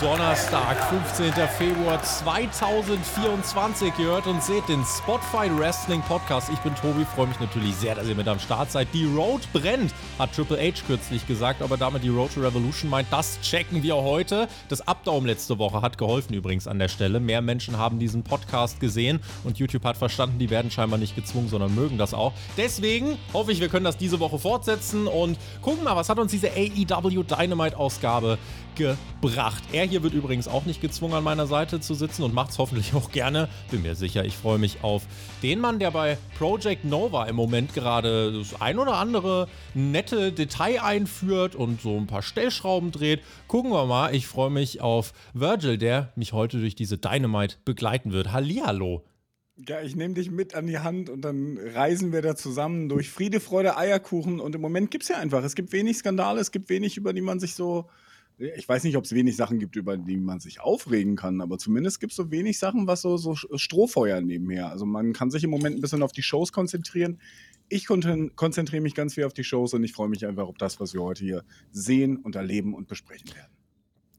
[0.00, 0.76] Donnerstag,
[1.16, 1.32] 15.
[1.58, 3.92] Februar 2024.
[3.98, 6.50] Ihr hört und seht den Spotfight Wrestling Podcast.
[6.52, 8.88] Ich bin Tobi, freue mich natürlich sehr, dass ihr mit am Start seid.
[8.92, 13.08] Die Road brennt, hat Triple H kürzlich gesagt, aber damit die Road to Revolution meint,
[13.10, 14.48] das checken wir heute.
[14.68, 17.20] Das Updaum letzte Woche hat geholfen übrigens an der Stelle.
[17.20, 21.48] Mehr Menschen haben diesen Podcast gesehen und YouTube hat verstanden, die werden scheinbar nicht gezwungen,
[21.48, 22.32] sondern mögen das auch.
[22.56, 26.32] Deswegen hoffe ich, wir können das diese Woche fortsetzen und gucken mal, was hat uns
[26.32, 28.38] diese AEW Dynamite Ausgabe
[28.74, 29.62] gebracht.
[29.72, 32.58] Er hier wird übrigens auch nicht gezwungen, an meiner Seite zu sitzen und macht es
[32.58, 33.48] hoffentlich auch gerne.
[33.70, 35.02] Bin mir sicher, ich freue mich auf
[35.42, 40.82] den Mann, der bei Project Nova im Moment gerade das ein oder andere nette Detail
[40.82, 43.20] einführt und so ein paar Stellschrauben dreht.
[43.48, 44.14] Gucken wir mal.
[44.14, 48.32] Ich freue mich auf Virgil, der mich heute durch diese Dynamite begleiten wird.
[48.32, 49.04] Hallihallo.
[49.56, 53.08] Ja, ich nehme dich mit an die Hand und dann reisen wir da zusammen durch
[53.08, 54.40] Friede, Freude, Eierkuchen.
[54.40, 57.12] Und im Moment gibt es ja einfach, es gibt wenig Skandale, es gibt wenig, über
[57.12, 57.88] die man sich so
[58.38, 61.58] ich weiß nicht, ob es wenig Sachen gibt, über die man sich aufregen kann, aber
[61.58, 64.70] zumindest gibt es so wenig Sachen, was so, so Strohfeuer nebenher.
[64.70, 67.20] Also man kann sich im Moment ein bisschen auf die Shows konzentrieren.
[67.68, 70.80] Ich konzentriere mich ganz viel auf die Shows und ich freue mich einfach auf das,
[70.80, 73.52] was wir heute hier sehen und erleben und besprechen werden.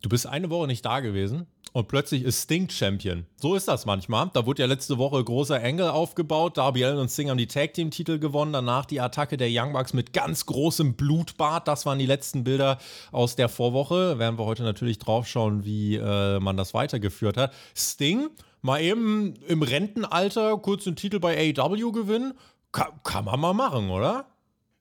[0.05, 3.25] Du bist eine Woche nicht da gewesen und plötzlich ist Sting Champion.
[3.37, 4.29] So ist das manchmal.
[4.33, 6.57] Da wurde ja letzte Woche großer Engel aufgebaut.
[6.59, 8.53] Darby Allin und Sting haben die Tag Team Titel gewonnen.
[8.53, 11.67] Danach die Attacke der Young Bucks mit ganz großem Blutbad.
[11.67, 12.77] Das waren die letzten Bilder
[13.11, 14.19] aus der Vorwoche.
[14.19, 17.51] Werden wir heute natürlich drauf schauen, wie äh, man das weitergeführt hat.
[17.75, 18.27] Sting
[18.61, 22.35] mal eben im Rentenalter kurz den Titel bei AEW gewinnen.
[22.71, 24.27] Kann, kann man mal machen, oder?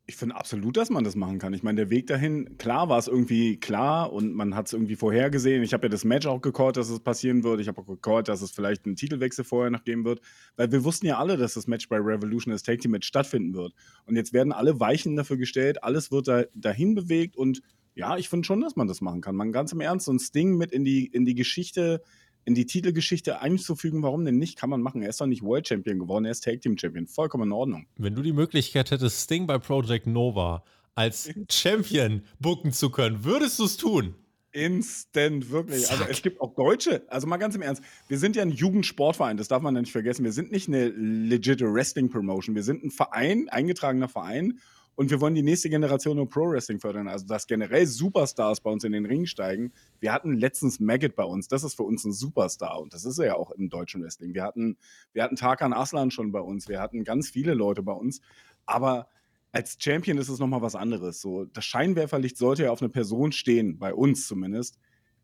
[0.07, 1.55] Ich finde absolut, dass man das machen kann.
[1.55, 4.97] Ich meine, der Weg dahin, klar war es irgendwie klar und man hat es irgendwie
[4.97, 5.63] vorhergesehen.
[5.63, 7.61] Ich habe ja das Match auch gecallt, dass es passieren wird.
[7.61, 10.21] Ich habe auch gecallt, dass es vielleicht einen Titelwechsel vorher noch geben wird.
[10.57, 13.55] Weil wir wussten ja alle, dass das Match bei Revolution, das Take Team Match stattfinden
[13.55, 13.73] wird.
[14.05, 17.63] Und jetzt werden alle Weichen dafür gestellt, alles wird da, dahin bewegt und
[17.95, 19.37] ja, ich finde schon, dass man das machen kann.
[19.37, 22.03] Man ganz im Ernst so ein Sting mit in die, in die Geschichte
[22.45, 24.03] in die Titelgeschichte einzufügen.
[24.03, 24.59] Warum denn nicht?
[24.59, 25.03] Kann man machen.
[25.03, 27.07] Er ist doch nicht World Champion geworden, er ist Tag Team Champion.
[27.07, 27.87] Vollkommen in Ordnung.
[27.97, 33.59] Wenn du die Möglichkeit hättest, Sting bei Project Nova als Champion booken zu können, würdest
[33.59, 34.15] du es tun?
[34.53, 35.91] Instant, wirklich.
[35.91, 39.37] Also es gibt auch Deutsche, also mal ganz im Ernst, wir sind ja ein Jugendsportverein,
[39.37, 40.25] das darf man nicht vergessen.
[40.25, 44.61] Wir sind nicht eine legit Wrestling Promotion, wir sind ein Verein, eingetragener Verein
[44.97, 47.09] und wir wollen die nächste Generation im Pro Wrestling fördern.
[47.09, 49.73] Also, dass generell Superstars bei uns in den Ring steigen.
[50.01, 51.49] Wir hatten letztens Maggot bei uns.
[51.49, 52.81] Das ist für uns ein Superstar.
[52.81, 54.35] Und das ist er ja auch im deutschen Wrestling.
[54.35, 54.77] Wir hatten,
[55.13, 56.69] wir hatten Tarkan Aslan schon bei uns.
[56.69, 58.21] Wir hatten ganz viele Leute bei uns.
[58.67, 59.09] Aber
[59.55, 61.21] als Champion ist es nochmal was anderes.
[61.21, 64.79] So, das Scheinwerferlicht sollte ja auf eine Person stehen, bei uns zumindest,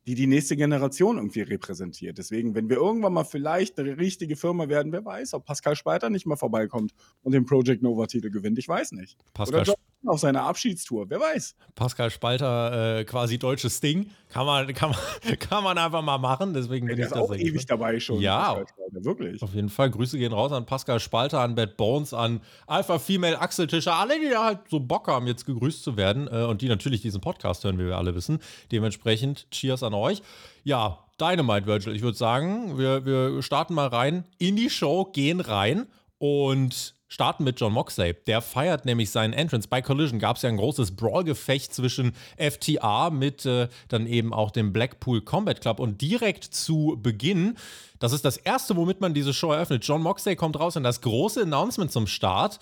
[0.06, 2.18] die die nächste Generation irgendwie repräsentiert.
[2.18, 6.10] Deswegen, wenn wir irgendwann mal vielleicht eine richtige Firma werden, wer weiß, ob Pascal Speiter
[6.10, 9.18] nicht mal vorbeikommt und den Project Nova Titel gewinnt, ich weiß nicht.
[9.34, 9.64] Pascal
[10.06, 11.54] auf seiner Abschiedstour, wer weiß.
[11.74, 16.54] Pascal Spalter, äh, quasi deutsches Ding, kann man, kann, man, kann man einfach mal machen.
[16.54, 18.20] Deswegen bin der ich ist auch ewig dabei schon.
[18.20, 18.62] Ja,
[18.92, 19.42] wirklich.
[19.42, 19.90] Auf jeden Fall.
[19.90, 24.18] Grüße gehen raus an Pascal Spalter, an Bad Bones, an Alpha Female Axel Tischer, alle,
[24.18, 27.20] die da halt so Bock haben, jetzt gegrüßt zu werden äh, und die natürlich diesen
[27.20, 28.38] Podcast hören, wie wir alle wissen.
[28.72, 30.22] Dementsprechend Cheers an euch.
[30.64, 31.94] Ja, Dynamite, Virgil.
[31.94, 35.86] Ich würde sagen, wir, wir starten mal rein in die Show, gehen rein
[36.18, 38.14] und starten mit John Moxley.
[38.26, 39.68] Der feiert nämlich seinen Entrance.
[39.68, 44.50] Bei Collision gab es ja ein großes Brawl-Gefecht zwischen FTA mit äh, dann eben auch
[44.50, 45.80] dem Blackpool Combat Club.
[45.80, 47.58] Und direkt zu Beginn,
[47.98, 49.84] das ist das erste, womit man diese Show eröffnet.
[49.84, 52.60] John Moxley kommt raus in das große Announcement zum Start.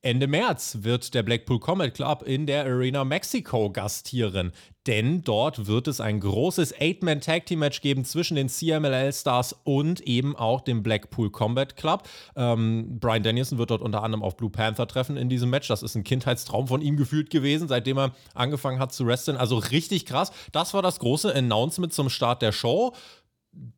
[0.00, 4.52] Ende März wird der Blackpool Combat Club in der Arena Mexico gastieren,
[4.86, 9.56] denn dort wird es ein großes Eight-Man Tag Team Match geben zwischen den CMLL Stars
[9.64, 12.08] und eben auch dem Blackpool Combat Club.
[12.36, 15.68] Ähm, Brian Danielson wird dort unter anderem auf Blue Panther treffen in diesem Match.
[15.68, 19.36] Das ist ein Kindheitstraum von ihm gefühlt gewesen, seitdem er angefangen hat zu wresteln.
[19.36, 20.32] Also richtig krass.
[20.52, 22.94] Das war das große Announcement zum Start der Show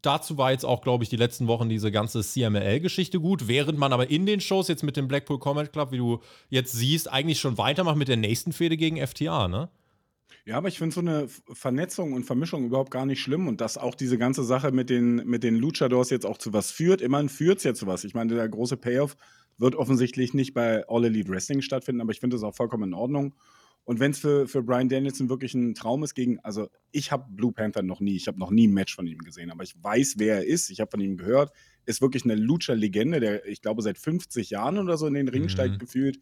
[0.03, 3.93] dazu war jetzt auch, glaube ich, die letzten Wochen diese ganze CMLL-Geschichte gut, während man
[3.93, 7.41] aber in den Shows jetzt mit dem Blackpool Combat Club, wie du jetzt siehst, eigentlich
[7.41, 9.69] schon weitermacht mit der nächsten Fehde gegen FTA, ne?
[10.47, 13.77] Ja, aber ich finde so eine Vernetzung und Vermischung überhaupt gar nicht schlimm und dass
[13.77, 17.01] auch diese ganze Sache mit den, mit den Luchadors jetzt auch zu was führt.
[17.01, 18.05] Immerhin führt es ja zu was.
[18.05, 19.17] Ich meine, der große Payoff
[19.59, 22.95] wird offensichtlich nicht bei All Elite Wrestling stattfinden, aber ich finde es auch vollkommen in
[22.95, 23.35] Ordnung.
[23.83, 27.27] Und wenn es für, für Brian Danielson wirklich ein Traum ist gegen, also ich habe
[27.29, 29.75] Blue Panther noch nie, ich habe noch nie ein Match von ihm gesehen, aber ich
[29.83, 31.53] weiß, wer er ist, ich habe von ihm gehört,
[31.87, 35.45] ist wirklich eine Lucha-Legende, der ich glaube seit 50 Jahren oder so in den Ring
[35.45, 35.49] mhm.
[35.49, 36.21] steigt gefühlt.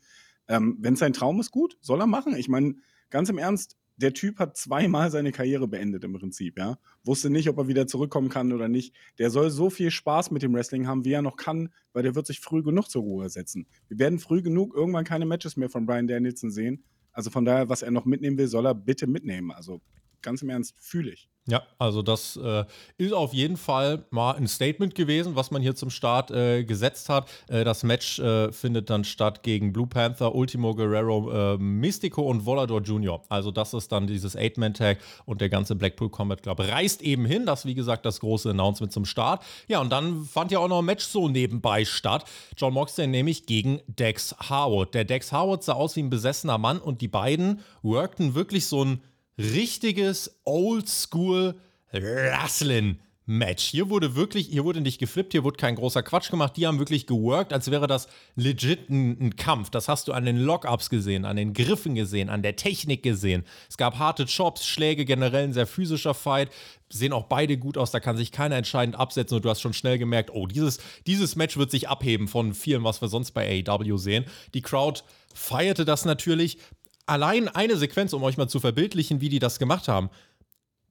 [0.49, 2.37] Ähm, wenn es sein Traum ist, gut, soll er machen.
[2.37, 2.77] Ich meine,
[3.11, 6.79] ganz im Ernst, der Typ hat zweimal seine Karriere beendet im Prinzip, ja.
[7.05, 8.95] Wusste nicht, ob er wieder zurückkommen kann oder nicht.
[9.19, 12.15] Der soll so viel Spaß mit dem Wrestling haben, wie er noch kann, weil der
[12.15, 13.67] wird sich früh genug zur Ruhe setzen.
[13.89, 16.85] Wir werden früh genug irgendwann keine Matches mehr von Brian Danielson sehen.
[17.13, 19.53] Also von daher, was er noch mitnehmen will, soll er bitte mitnehmen.
[19.53, 19.81] Also
[20.21, 21.31] ganz im Ernst, fühle ich.
[21.47, 22.65] Ja, also das äh,
[22.97, 27.11] ist auf jeden Fall mal ein Statement gewesen, was man hier zum Start äh, gesetzt
[27.11, 27.29] hat.
[27.49, 32.47] Äh, das Match äh, findet dann statt gegen Blue Panther, Ultimo Guerrero, äh, Mystico und
[32.47, 33.21] Volador Jr.
[33.29, 37.45] Also das ist dann dieses Eight-Man-Tag und der ganze Blackpool Combat Club reist eben hin.
[37.45, 39.45] Das, wie gesagt, das große Announcement zum Start.
[39.69, 42.25] Ja, und dann fand ja auch noch ein Match so nebenbei statt.
[42.57, 44.95] John Moxley nämlich gegen Dex Harwood.
[44.95, 48.83] Der Dex Harwood sah aus wie ein besessener Mann und die beiden workten wirklich so
[48.83, 49.03] ein
[49.39, 51.55] richtiges Oldschool
[51.93, 53.65] Wrestling Match.
[53.65, 56.57] Hier wurde wirklich, hier wurde nicht geflippt, hier wurde kein großer Quatsch gemacht.
[56.57, 59.71] Die haben wirklich geworkt, als wäre das legit ein, ein Kampf.
[59.71, 63.45] Das hast du an den Lockups gesehen, an den Griffen gesehen, an der Technik gesehen.
[63.69, 66.51] Es gab harte Chops, Schläge, generell ein sehr physischer Fight.
[66.91, 69.73] Sehen auch beide gut aus, da kann sich keiner entscheidend absetzen und du hast schon
[69.73, 73.65] schnell gemerkt, oh, dieses, dieses Match wird sich abheben von vielen, was wir sonst bei
[73.67, 74.27] AEW sehen.
[74.53, 75.03] Die Crowd
[75.35, 76.59] feierte das natürlich
[77.07, 80.11] allein eine Sequenz, um euch mal zu verbildlichen, wie die das gemacht haben.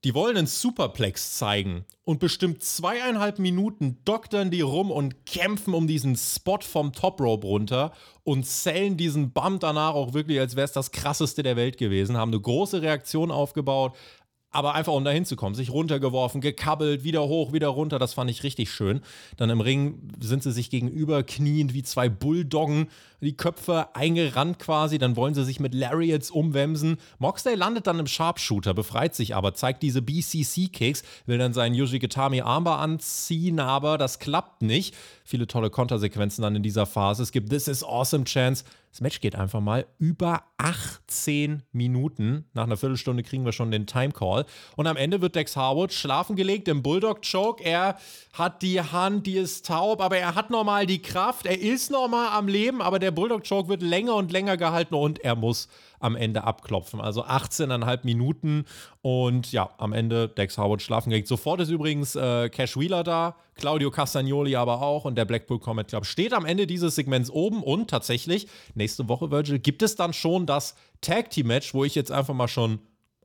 [0.03, 5.87] Die wollen einen Superplex zeigen und bestimmt zweieinhalb Minuten doktern die rum und kämpfen um
[5.87, 7.93] diesen Spot vom Top Rope runter
[8.25, 12.17] und zählen diesen Bump danach auch wirklich, als wäre es das krasseste der Welt gewesen,
[12.17, 13.95] haben eine große Reaktion aufgebaut,
[14.53, 18.43] aber einfach um da hinzukommen, sich runtergeworfen, gekabbelt, wieder hoch, wieder runter, das fand ich
[18.43, 19.01] richtig schön.
[19.35, 22.89] Dann im Ring sind sie sich gegenüber kniend wie zwei Bulldoggen,
[23.23, 26.97] die Köpfe eingerannt quasi, dann wollen sie sich mit Lariats umwemsen.
[27.19, 31.99] Moxley landet dann im Sharpshooter, befreit sich aber, zeigt diese BCC-Kicks, will dann seinen Yuji
[31.99, 34.95] Kitami Armbar anziehen, aber das klappt nicht.
[35.23, 37.23] Viele tolle Kontersequenzen dann in dieser Phase.
[37.23, 38.65] Es gibt This is Awesome Chance.
[38.93, 42.45] Das Match geht einfach mal über 18 Minuten.
[42.53, 44.45] Nach einer Viertelstunde kriegen wir schon den Timecall.
[44.75, 47.63] Und am Ende wird Dex Harwood schlafen gelegt im Bulldog-Choke.
[47.63, 47.97] Er
[48.33, 51.47] hat die Hand, die ist taub, aber er hat nochmal die Kraft.
[51.47, 55.35] Er ist nochmal am Leben, aber der Bulldog-Choke wird länger und länger gehalten und er
[55.35, 55.69] muss
[55.99, 56.99] am Ende abklopfen.
[56.99, 58.65] Also 18,5 Minuten
[59.01, 61.27] und ja, am Ende Dex Howard schlafen gelegt.
[61.27, 65.87] Sofort ist übrigens äh, Cash Wheeler da, Claudio Castagnoli aber auch und der Blackpool Comet
[65.87, 70.13] Club steht am Ende dieses Segments oben und tatsächlich nächste Woche, Virgil, gibt es dann
[70.13, 72.79] schon das Tag Team Match, wo ich jetzt einfach mal schon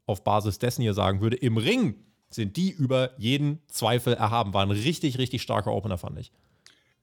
[0.06, 1.96] auf Basis dessen hier sagen würde, im Ring
[2.30, 4.52] sind die über jeden Zweifel erhaben.
[4.52, 6.30] War ein richtig, richtig starker Opener, fand ich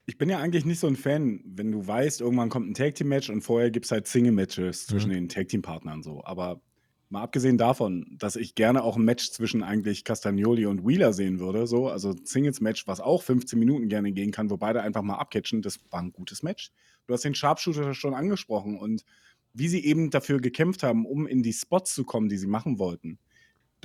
[0.05, 2.95] ich bin ja eigentlich nicht so ein Fan, wenn du weißt, irgendwann kommt ein Tag
[2.95, 5.15] Team Match und vorher gibt es halt Single Matches zwischen mhm.
[5.15, 6.23] den Tag Team Partnern so.
[6.23, 6.61] Aber
[7.09, 11.39] mal abgesehen davon, dass ich gerne auch ein Match zwischen eigentlich Castagnoli und Wheeler sehen
[11.39, 15.01] würde, so, also Singles Match, was auch 15 Minuten gerne gehen kann, wo beide einfach
[15.01, 16.71] mal abcatchen, das war ein gutes Match.
[17.07, 19.05] Du hast den Sharpshooter schon angesprochen und
[19.53, 22.77] wie sie eben dafür gekämpft haben, um in die Spots zu kommen, die sie machen
[22.77, 23.19] wollten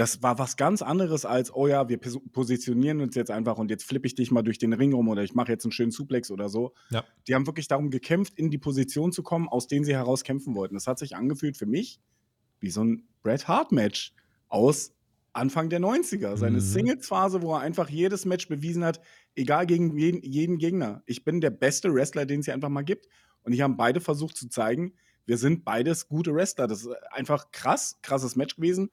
[0.00, 3.84] das war was ganz anderes als, oh ja, wir positionieren uns jetzt einfach und jetzt
[3.84, 6.30] flippe ich dich mal durch den Ring rum oder ich mache jetzt einen schönen Suplex
[6.30, 6.72] oder so.
[6.88, 7.04] Ja.
[7.28, 10.54] Die haben wirklich darum gekämpft, in die Position zu kommen, aus denen sie heraus kämpfen
[10.54, 10.74] wollten.
[10.74, 12.00] Das hat sich angefühlt für mich
[12.60, 14.14] wie so ein Bret Hart-Match
[14.48, 14.94] aus
[15.34, 16.34] Anfang der 90er.
[16.38, 16.60] Seine mhm.
[16.62, 19.02] Singles-Phase, wo er einfach jedes Match bewiesen hat,
[19.34, 21.02] egal gegen jeden, jeden Gegner.
[21.04, 23.06] Ich bin der beste Wrestler, den es hier einfach mal gibt.
[23.42, 24.94] Und ich habe beide versucht zu zeigen,
[25.26, 26.66] wir sind beides gute Wrestler.
[26.66, 28.90] Das ist einfach krass, krasses Match gewesen.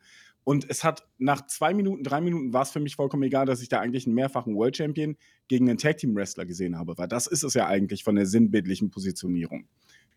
[0.47, 3.61] Und es hat nach zwei Minuten, drei Minuten war es für mich vollkommen egal, dass
[3.61, 5.17] ich da eigentlich einen mehrfachen World Champion
[5.49, 8.25] gegen einen Tag Team Wrestler gesehen habe, weil das ist es ja eigentlich von der
[8.25, 9.67] sinnbildlichen Positionierung.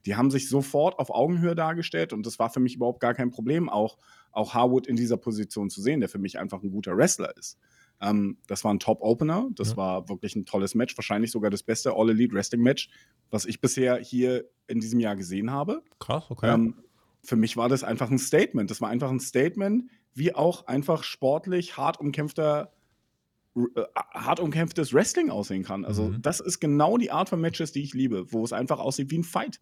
[0.07, 3.33] Die haben sich sofort auf Augenhöhe dargestellt und das war für mich überhaupt gar kein
[3.33, 3.99] Problem, auch,
[4.31, 7.59] auch Harwood in dieser Position zu sehen, der für mich einfach ein guter Wrestler ist.
[8.01, 9.79] Ähm, das war ein Top-Opener, das ja.
[9.79, 12.89] war wirklich ein tolles Match, wahrscheinlich sogar das beste All-Elite Wrestling-Match,
[13.33, 15.83] was ich bisher hier in diesem Jahr gesehen habe.
[15.99, 16.55] Krass, okay.
[16.55, 16.77] Ähm,
[17.23, 18.71] für mich war das einfach ein Statement.
[18.71, 22.73] Das war einfach ein Statement, wie auch einfach sportlich hart umkämpfter
[23.57, 23.61] äh,
[24.15, 25.85] hart umkämpftes Wrestling aussehen kann.
[25.85, 26.23] Also mhm.
[26.23, 29.19] das ist genau die Art von Matches, die ich liebe, wo es einfach aussieht wie
[29.19, 29.61] ein Fight.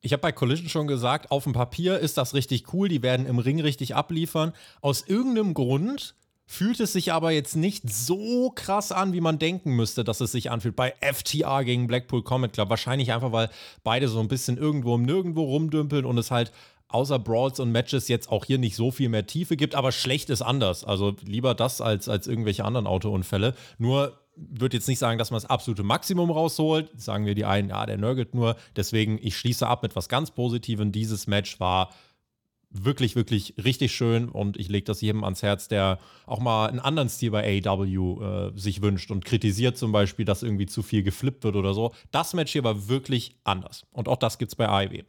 [0.00, 3.26] Ich habe bei Collision schon gesagt, auf dem Papier ist das richtig cool, die werden
[3.26, 4.52] im Ring richtig abliefern.
[4.80, 6.14] Aus irgendeinem Grund
[6.46, 10.30] fühlt es sich aber jetzt nicht so krass an, wie man denken müsste, dass es
[10.30, 10.76] sich anfühlt.
[10.76, 12.70] Bei FTR gegen Blackpool Comet Club.
[12.70, 13.50] Wahrscheinlich einfach, weil
[13.82, 16.52] beide so ein bisschen irgendwo im Nirgendwo rumdümpeln und es halt
[16.88, 20.30] außer Brawls und Matches jetzt auch hier nicht so viel mehr Tiefe gibt, aber schlecht
[20.30, 20.84] ist anders.
[20.84, 23.54] Also lieber das als, als irgendwelche anderen Autounfälle.
[23.78, 26.90] Nur würde jetzt nicht sagen, dass man das absolute Maximum rausholt.
[27.00, 28.56] Sagen wir die einen, ja, der nörgelt nur.
[28.76, 30.92] Deswegen, ich schließe ab mit was ganz Positivem.
[30.92, 31.90] Dieses Match war
[32.70, 36.80] wirklich, wirklich richtig schön und ich lege das jedem ans Herz, der auch mal einen
[36.80, 41.02] anderen Stil bei AEW äh, sich wünscht und kritisiert zum Beispiel, dass irgendwie zu viel
[41.02, 41.94] geflippt wird oder so.
[42.10, 45.04] Das Match hier war wirklich anders und auch das gibt es bei AEW.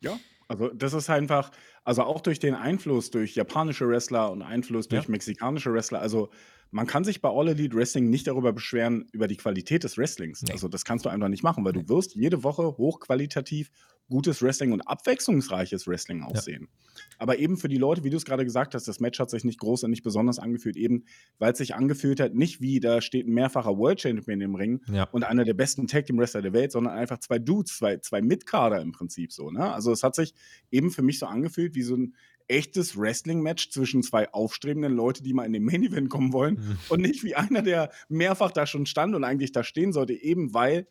[0.00, 1.50] Ja, also das ist einfach,
[1.84, 5.10] also auch durch den Einfluss durch japanische Wrestler und Einfluss durch ja.
[5.10, 6.30] mexikanische Wrestler, also
[6.70, 10.42] man kann sich bei All Elite Wrestling nicht darüber beschweren, über die Qualität des Wrestlings.
[10.42, 10.52] Nee.
[10.52, 11.82] Also das kannst du einfach nicht machen, weil nee.
[11.82, 13.70] du wirst jede Woche hochqualitativ
[14.08, 16.68] gutes Wrestling und abwechslungsreiches Wrestling aussehen.
[16.68, 17.02] Ja.
[17.18, 19.44] Aber eben für die Leute, wie du es gerade gesagt hast, das Match hat sich
[19.44, 21.04] nicht groß und nicht besonders angefühlt, eben
[21.38, 24.80] weil es sich angefühlt hat, nicht wie da steht ein mehrfacher World Champion im Ring
[24.86, 25.04] ja.
[25.12, 28.22] und einer der besten Tag Team Wrestler der Welt, sondern einfach zwei Dudes, zwei, zwei
[28.22, 29.50] Mitkader im Prinzip so.
[29.50, 29.72] Ne?
[29.72, 30.34] Also es hat sich
[30.70, 32.14] eben für mich so angefühlt wie so ein
[32.48, 36.78] echtes Wrestling-Match zwischen zwei aufstrebenden Leuten, die mal in den Main-Event kommen wollen mhm.
[36.88, 40.54] und nicht wie einer, der mehrfach da schon stand und eigentlich da stehen sollte, eben
[40.54, 40.86] weil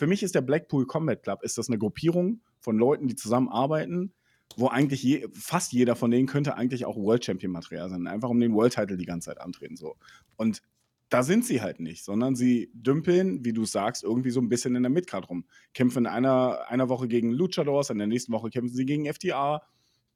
[0.00, 4.14] für mich ist der Blackpool Combat Club ist das eine Gruppierung von Leuten, die zusammenarbeiten,
[4.56, 8.30] wo eigentlich je, fast jeder von denen könnte eigentlich auch World Champion Material sein, einfach
[8.30, 9.96] um den World Title die ganze Zeit antreten so.
[10.38, 10.62] Und
[11.10, 14.74] da sind sie halt nicht, sondern sie dümpeln, wie du sagst, irgendwie so ein bisschen
[14.74, 15.44] in der Midcard rum.
[15.74, 19.60] Kämpfen in einer, einer Woche gegen Luchadors, in der nächsten Woche kämpfen sie gegen FTA,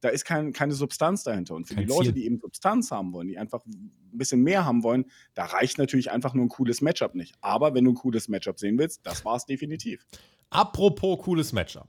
[0.01, 1.55] da ist kein, keine Substanz dahinter.
[1.55, 2.13] Und für kein die Leute, Ziel.
[2.13, 6.11] die eben Substanz haben wollen, die einfach ein bisschen mehr haben wollen, da reicht natürlich
[6.11, 7.35] einfach nur ein cooles Matchup nicht.
[7.41, 10.07] Aber wenn du ein cooles Matchup sehen willst, das war es definitiv.
[10.51, 11.89] Apropos cooles Matchup.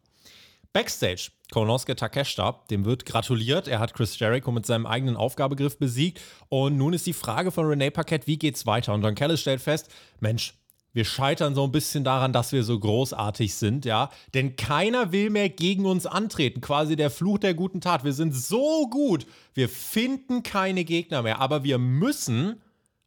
[0.75, 3.69] Backstage, Konosuke Takeshita, dem wird gratuliert.
[3.69, 6.19] Er hat Chris Jericho mit seinem eigenen Aufgabegriff besiegt.
[6.49, 8.93] Und nun ist die Frage von Renee Paquette, wie geht's weiter?
[8.93, 10.53] Und Don Callis stellt fest, Mensch,
[10.95, 14.09] wir scheitern so ein bisschen daran, dass wir so großartig sind, ja.
[14.33, 16.61] Denn keiner will mehr gegen uns antreten.
[16.61, 18.05] Quasi der Fluch der guten Tat.
[18.05, 19.27] Wir sind so gut.
[19.53, 21.41] Wir finden keine Gegner mehr.
[21.41, 22.61] Aber wir müssen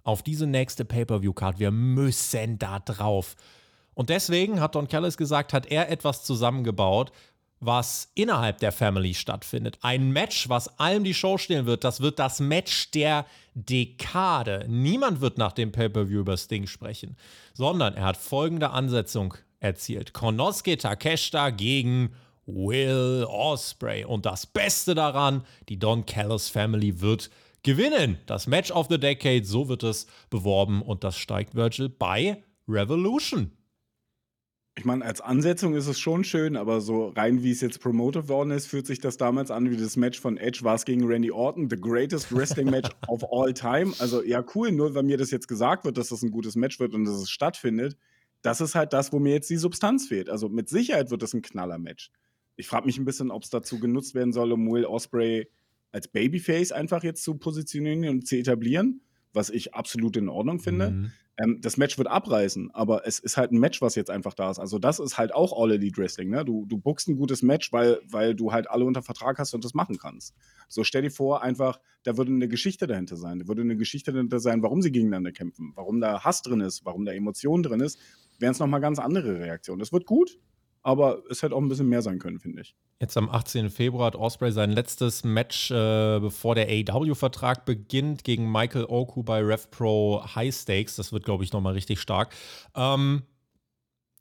[0.04, 3.37] auf diese nächste Pay-Per-View-Card, wir müssen da drauf.
[3.95, 7.11] Und deswegen hat Don Callis gesagt, hat er etwas zusammengebaut,
[7.60, 9.78] was innerhalb der Family stattfindet.
[9.82, 14.64] Ein Match, was allem die Show stehen wird, das wird das Match der Dekade.
[14.68, 17.16] Niemand wird nach dem Pay-Per-View über Sting sprechen,
[17.54, 20.12] sondern er hat folgende Ansetzung erzielt.
[20.12, 22.14] Konosuke Takeshita gegen
[22.46, 24.04] Will Osprey.
[24.04, 27.30] Und das Beste daran, die Don Callis Family wird
[27.62, 28.18] gewinnen.
[28.26, 33.50] Das Match of the Decade, so wird es beworben und das steigt Virgil bei Revolution.
[34.78, 38.28] Ich meine, als Ansetzung ist es schon schön, aber so rein wie es jetzt promoted
[38.28, 41.04] worden ist, fühlt sich das damals an wie das Match von Edge war es gegen
[41.04, 43.92] Randy Orton, the greatest wrestling Match of all time.
[43.99, 46.78] Also ja, cool, nur weil mir das jetzt gesagt wird, dass das ein gutes Match
[46.78, 47.97] wird und dass es stattfindet,
[48.42, 50.30] das ist halt das, wo mir jetzt die Substanz fehlt.
[50.30, 52.12] Also mit Sicherheit wird das ein Knaller-Match.
[52.54, 55.50] Ich frage mich ein bisschen, ob es dazu genutzt werden soll, um Will Osprey
[55.90, 59.00] als Babyface einfach jetzt zu positionieren und zu etablieren,
[59.32, 60.90] was ich absolut in Ordnung finde.
[60.90, 61.12] Mhm.
[61.38, 64.50] Ähm, das Match wird abreißen, aber es ist halt ein Match, was jetzt einfach da
[64.50, 64.59] ist.
[64.59, 66.30] Also das ist halt auch All Elite Wrestling.
[66.30, 66.45] Ne?
[66.45, 69.64] Du, du bookst ein gutes Match, weil, weil du halt alle unter Vertrag hast und
[69.64, 70.35] das machen kannst.
[70.68, 73.38] So stell dir vor, einfach, da würde eine Geschichte dahinter sein.
[73.38, 76.85] Da würde eine Geschichte dahinter sein, warum sie gegeneinander kämpfen, warum da Hass drin ist,
[76.85, 77.99] warum da Emotion drin ist.
[78.40, 79.78] Wären es nochmal ganz andere Reaktionen.
[79.78, 80.38] Das wird gut,
[80.88, 82.75] aber es hätte auch ein bisschen mehr sein können, finde ich.
[82.99, 83.68] Jetzt am 18.
[83.68, 89.42] Februar hat Osprey sein letztes Match, äh, bevor der AEW-Vertrag beginnt, gegen Michael Oku bei
[89.42, 90.97] RevPro High Stakes.
[90.97, 92.35] Das wird, glaube ich, nochmal richtig stark.
[92.75, 93.25] Ähm,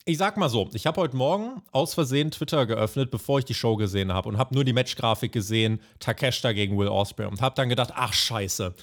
[0.04, 3.54] ich sag mal so, ich habe heute Morgen aus Versehen Twitter geöffnet, bevor ich die
[3.54, 7.56] Show gesehen habe und habe nur die Matchgrafik gesehen, Takeshita gegen Will Osprey und habe
[7.56, 8.76] dann gedacht, ach scheiße,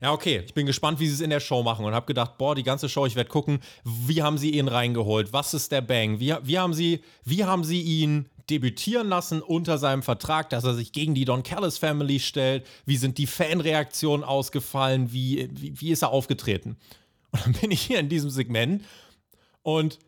[0.00, 0.42] ja, okay.
[0.46, 2.62] Ich bin gespannt, wie sie es in der Show machen und habe gedacht, boah, die
[2.62, 5.32] ganze Show, ich werde gucken, wie haben sie ihn reingeholt?
[5.32, 6.20] Was ist der Bang?
[6.20, 10.74] Wie, wie, haben sie, wie haben sie ihn debütieren lassen unter seinem Vertrag, dass er
[10.74, 12.66] sich gegen die Don Callis Family stellt?
[12.86, 15.12] Wie sind die Fanreaktionen ausgefallen?
[15.12, 16.76] Wie, wie, wie ist er aufgetreten?
[17.32, 18.82] Und dann bin ich hier in diesem Segment
[19.62, 19.98] und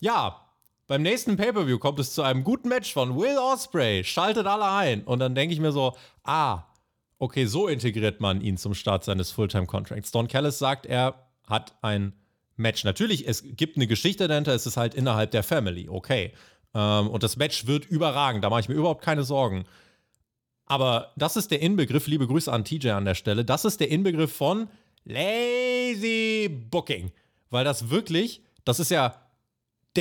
[0.00, 0.40] ja,
[0.86, 4.04] beim nächsten Pay-Per-View kommt es zu einem guten Match von Will Osprey.
[4.04, 5.02] Schaltet alle ein.
[5.04, 6.64] Und dann denke ich mir so, ah,
[7.24, 10.12] okay, so integriert man ihn zum Start seines Fulltime-Contracts.
[10.12, 12.12] Don Callis sagt, er hat ein
[12.56, 12.84] Match.
[12.84, 16.32] Natürlich, es gibt eine Geschichte dahinter, es ist halt innerhalb der Family, okay.
[16.74, 19.64] Ähm, und das Match wird überragend, da mache ich mir überhaupt keine Sorgen.
[20.66, 23.90] Aber das ist der Inbegriff, liebe Grüße an TJ an der Stelle, das ist der
[23.90, 24.68] Inbegriff von
[25.04, 27.10] Lazy Booking.
[27.50, 29.14] Weil das wirklich, das ist ja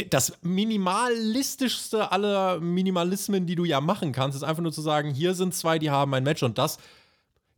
[0.09, 5.35] das minimalistischste aller Minimalismen, die du ja machen kannst, ist einfach nur zu sagen, hier
[5.35, 6.79] sind zwei, die haben ein Match und das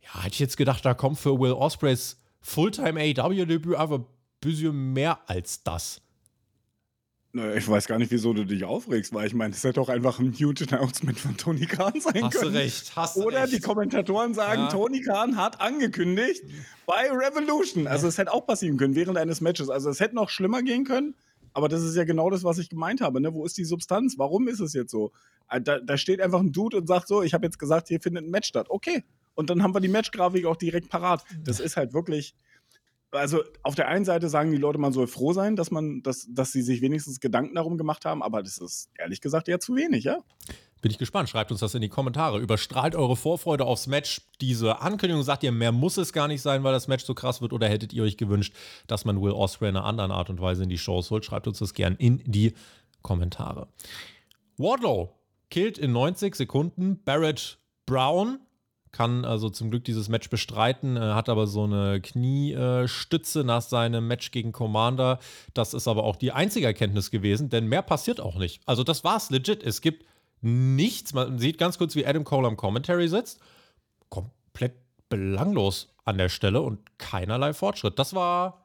[0.06, 4.06] ja, hätte ich jetzt gedacht, da kommt für Will Ospreys Fulltime AEW-Debüt einfach ein
[4.40, 6.00] bisschen mehr als das.
[7.56, 10.18] Ich weiß gar nicht, wieso du dich aufregst, weil ich meine, es hätte doch einfach
[10.20, 12.52] ein huge Announcement von Tony Khan sein hast können.
[12.54, 13.52] Du recht, hast Oder recht.
[13.52, 14.68] die Kommentatoren sagen, ja.
[14.68, 16.42] Tony Khan hat angekündigt
[16.86, 17.88] bei Revolution.
[17.88, 19.68] Also es hätte auch passieren können während eines Matches.
[19.68, 21.14] Also es hätte noch schlimmer gehen können.
[21.52, 23.20] Aber das ist ja genau das, was ich gemeint habe.
[23.20, 23.34] Ne?
[23.34, 24.14] Wo ist die Substanz?
[24.16, 25.12] Warum ist es jetzt so?
[25.50, 28.00] Äh, da, da steht einfach ein Dude und sagt so, ich habe jetzt gesagt, hier
[28.00, 28.66] findet ein Match statt.
[28.70, 29.04] Okay.
[29.36, 31.24] Und dann haben wir die Matchgrafik auch direkt parat.
[31.44, 32.34] Das ist halt wirklich,
[33.12, 36.26] also auf der einen Seite sagen die Leute, man soll froh sein, dass man, dass,
[36.28, 39.76] dass sie sich wenigstens Gedanken darum gemacht haben, aber das ist ehrlich gesagt eher zu
[39.76, 40.18] wenig, ja?
[40.82, 41.28] Bin ich gespannt.
[41.28, 42.38] Schreibt uns das in die Kommentare.
[42.38, 45.22] Überstrahlt eure Vorfreude aufs Match diese Ankündigung?
[45.22, 47.52] Sagt ihr, mehr muss es gar nicht sein, weil das Match so krass wird?
[47.52, 48.54] Oder hättet ihr euch gewünscht,
[48.86, 51.24] dass man Will Ospreay in einer anderen Art und Weise in die Shows holt?
[51.24, 52.54] Schreibt uns das gern in die
[53.02, 53.68] Kommentare.
[54.58, 55.12] Wardlow
[55.50, 58.40] killt in 90 Sekunden Barrett Brown
[58.96, 64.08] kann also zum Glück dieses Match bestreiten, äh, hat aber so eine Kniestütze nach seinem
[64.08, 65.18] Match gegen Commander.
[65.52, 68.62] Das ist aber auch die einzige Erkenntnis gewesen, denn mehr passiert auch nicht.
[68.64, 69.62] Also das war's legit.
[69.62, 70.06] Es gibt
[70.40, 71.12] nichts.
[71.12, 73.38] Man sieht ganz kurz, wie Adam Cole am Commentary sitzt.
[74.08, 74.74] Komplett
[75.10, 77.98] belanglos an der Stelle und keinerlei Fortschritt.
[77.98, 78.62] Das war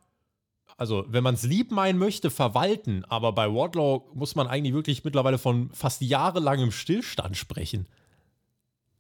[0.77, 5.03] also wenn man es lieb meinen möchte, verwalten, aber bei Wardlow muss man eigentlich wirklich
[5.03, 7.88] mittlerweile von fast jahrelangem Stillstand sprechen.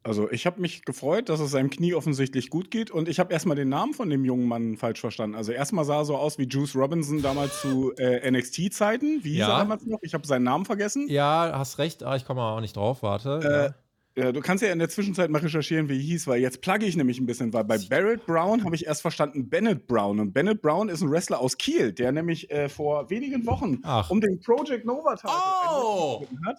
[0.03, 3.31] Also ich habe mich gefreut, dass es seinem Knie offensichtlich gut geht und ich habe
[3.31, 5.35] erstmal den Namen von dem jungen Mann falsch verstanden.
[5.35, 9.23] Also erstmal sah er so aus wie Juice Robinson damals zu äh, NXT-Zeiten.
[9.23, 9.53] Wie hieß ja.
[9.53, 9.99] er damals noch?
[10.01, 11.07] Ich habe seinen Namen vergessen.
[11.07, 13.75] Ja, hast recht, aber ich komme auch nicht drauf, warte.
[14.15, 14.31] Äh, ja.
[14.31, 16.95] du kannst ja in der Zwischenzeit mal recherchieren, wie er hieß, weil jetzt plugge ich
[16.95, 20.19] nämlich ein bisschen, weil bei Barrett Brown habe ich erst verstanden Bennett Brown.
[20.19, 24.09] Und Bennett Brown ist ein Wrestler aus Kiel, der nämlich äh, vor wenigen Wochen Ach.
[24.09, 26.25] um den Project Nova Titel oh.
[26.47, 26.57] hat.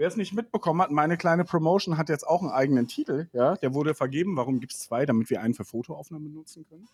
[0.00, 3.28] Wer es nicht mitbekommen hat, meine kleine Promotion hat jetzt auch einen eigenen Titel.
[3.34, 4.34] Ja, der wurde vergeben.
[4.34, 5.04] Warum gibt es zwei?
[5.04, 6.88] Damit wir einen für Fotoaufnahmen benutzen können.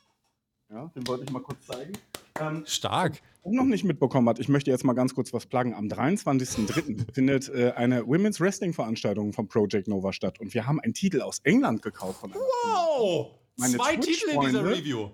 [0.68, 1.92] Ja, den wollte ich mal kurz zeigen.
[2.40, 3.20] Ähm, Stark.
[3.44, 5.72] Wer noch nicht mitbekommen hat, ich möchte jetzt mal ganz kurz was pluggen.
[5.72, 7.12] Am 23.03.
[7.14, 10.40] findet äh, eine Women's Wrestling Veranstaltung von Project Nova statt.
[10.40, 12.18] Und wir haben einen Titel aus England gekauft.
[12.18, 13.30] Von wow!
[13.56, 15.10] Zwei Titel in dieser Review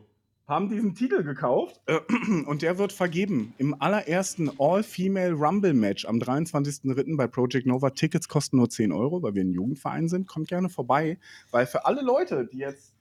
[0.46, 2.00] haben diesen Titel gekauft äh,
[2.46, 7.16] und der wird vergeben im allerersten All-Female Rumble-Match am 23.03.
[7.16, 7.90] bei Project Nova.
[7.90, 10.26] Tickets kosten nur 10 Euro, weil wir ein Jugendverein sind.
[10.26, 11.18] Kommt gerne vorbei,
[11.50, 12.91] weil für alle Leute, die jetzt,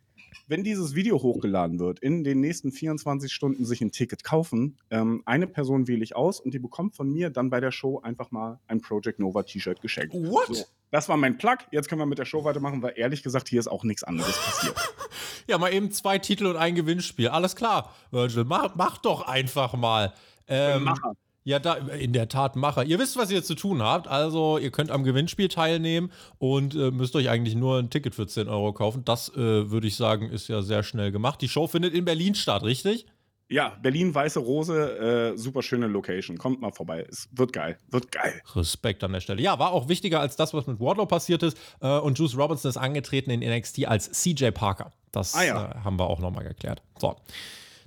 [0.47, 5.23] wenn dieses Video hochgeladen wird, in den nächsten 24 Stunden sich ein Ticket kaufen, ähm,
[5.25, 8.31] eine Person wähle ich aus und die bekommt von mir dann bei der Show einfach
[8.31, 10.13] mal ein Project Nova T-Shirt geschenkt.
[10.13, 10.47] What?
[10.55, 10.65] So.
[10.91, 11.57] Das war mein Plug.
[11.71, 14.37] Jetzt können wir mit der Show weitermachen, weil ehrlich gesagt, hier ist auch nichts anderes
[14.37, 14.75] passiert.
[15.47, 17.29] ja, mal eben zwei Titel und ein Gewinnspiel.
[17.29, 20.13] Alles klar, Virgil, mach, mach doch einfach mal.
[20.47, 21.13] Ähm, Macher.
[21.43, 22.83] Ja, da, in der Tat Macher.
[22.83, 24.07] Ihr wisst, was ihr zu tun habt.
[24.07, 28.27] Also, ihr könnt am Gewinnspiel teilnehmen und äh, müsst euch eigentlich nur ein Ticket für
[28.27, 29.03] 10 Euro kaufen.
[29.05, 31.41] Das äh, würde ich sagen, ist ja sehr schnell gemacht.
[31.41, 33.07] Die Show findet in Berlin statt, richtig?
[33.51, 36.37] Ja, Berlin, Weiße Rose, äh, super schöne Location.
[36.37, 37.05] Kommt mal vorbei.
[37.09, 37.77] Es wird geil.
[37.89, 38.41] Wird geil.
[38.55, 39.41] Respekt an der Stelle.
[39.41, 41.57] Ja, war auch wichtiger als das, was mit Wardlow passiert ist.
[41.81, 44.93] Äh, und Juice Robinson ist angetreten in NXT als CJ Parker.
[45.11, 45.71] Das ah, ja.
[45.71, 46.81] äh, haben wir auch nochmal geklärt.
[46.97, 47.17] So.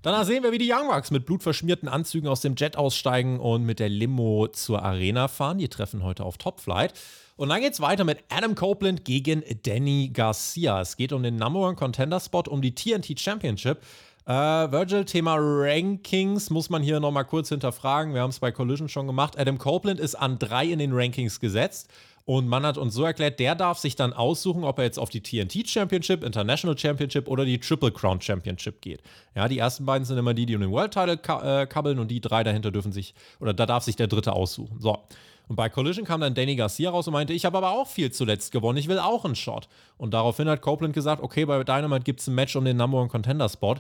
[0.05, 3.65] Danach sehen wir, wie die Young Bucks mit blutverschmierten Anzügen aus dem Jet aussteigen und
[3.65, 5.57] mit der Limo zur Arena fahren.
[5.57, 6.93] Die treffen heute auf Top Flight.
[7.37, 10.83] Und dann geht's weiter mit Adam Copeland gegen Danny Garcia.
[10.83, 13.81] Es geht um den Number One Contender Spot, um die TNT Championship.
[14.27, 18.13] Äh, Virgil, Thema Rankings muss man hier nochmal kurz hinterfragen.
[18.13, 19.39] Wir haben es bei Collision schon gemacht.
[19.39, 21.89] Adam Copeland ist an drei in den Rankings gesetzt.
[22.27, 25.11] Und man hat uns so erklärt, der darf sich dann aussuchen, ob er jetzt auf
[25.11, 29.03] die TNT Championship, International Championship oder die Triple Crown Championship geht.
[29.35, 32.09] Ja, die ersten beiden sind immer die, die um den World Title äh, kabbeln und
[32.09, 34.81] die drei dahinter dürfen sich, oder da darf sich der dritte aussuchen.
[34.81, 34.99] So.
[35.49, 38.11] Und bei Collision kam dann Danny Garcia raus und meinte, ich habe aber auch viel
[38.11, 39.69] zuletzt gewonnen, ich will auch einen Shot.
[39.99, 42.99] Und daraufhin hat Copeland gesagt, okay, bei Dynamite gibt es ein Match um den Number
[42.99, 43.77] One Contender Spot.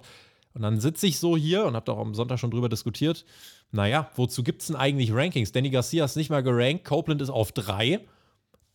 [0.52, 3.24] Und dann sitze ich so hier und habe doch am Sonntag schon drüber diskutiert.
[3.72, 5.50] Naja, wozu gibt es denn eigentlich Rankings?
[5.50, 8.00] Danny Garcia ist nicht mal gerankt, Copeland ist auf drei.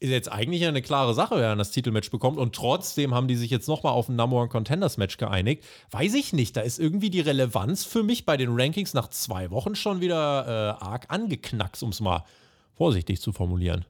[0.02, 2.38] Ist jetzt eigentlich eine klare Sache, wer das Titelmatch bekommt.
[2.38, 5.66] Und trotzdem haben die sich jetzt nochmal auf ein Number One Contenders Match geeinigt.
[5.92, 9.52] Weiß ich nicht, da ist irgendwie die Relevanz für mich bei den Rankings nach zwei
[9.52, 12.24] Wochen schon wieder äh, arg angeknackst, um es mal
[12.76, 13.84] vorsichtig zu formulieren.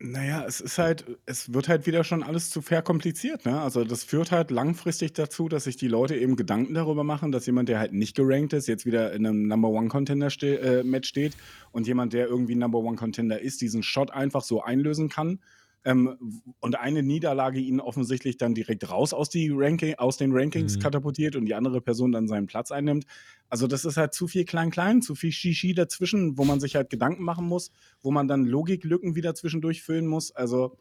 [0.00, 3.60] Naja, es ist halt, es wird halt wieder schon alles zu verkompliziert, ne?
[3.60, 7.46] Also das führt halt langfristig dazu, dass sich die Leute eben Gedanken darüber machen, dass
[7.46, 10.84] jemand, der halt nicht gerankt ist, jetzt wieder in einem Number One Contender ste äh,
[10.84, 11.36] Match steht
[11.72, 15.40] und jemand, der irgendwie Number One Contender ist, diesen Shot einfach so einlösen kann
[15.84, 20.76] ähm, und eine Niederlage ihn offensichtlich dann direkt raus aus, die Ranking, aus den Rankings
[20.76, 20.80] mhm.
[20.80, 23.04] katapultiert und die andere Person dann seinen Platz einnimmt.
[23.48, 26.90] Also das ist halt zu viel Klein-Klein, zu viel Shishi dazwischen, wo man sich halt
[26.90, 27.70] Gedanken machen muss,
[28.02, 30.32] wo man dann Logiklücken wieder zwischendurch füllen muss.
[30.32, 30.76] Also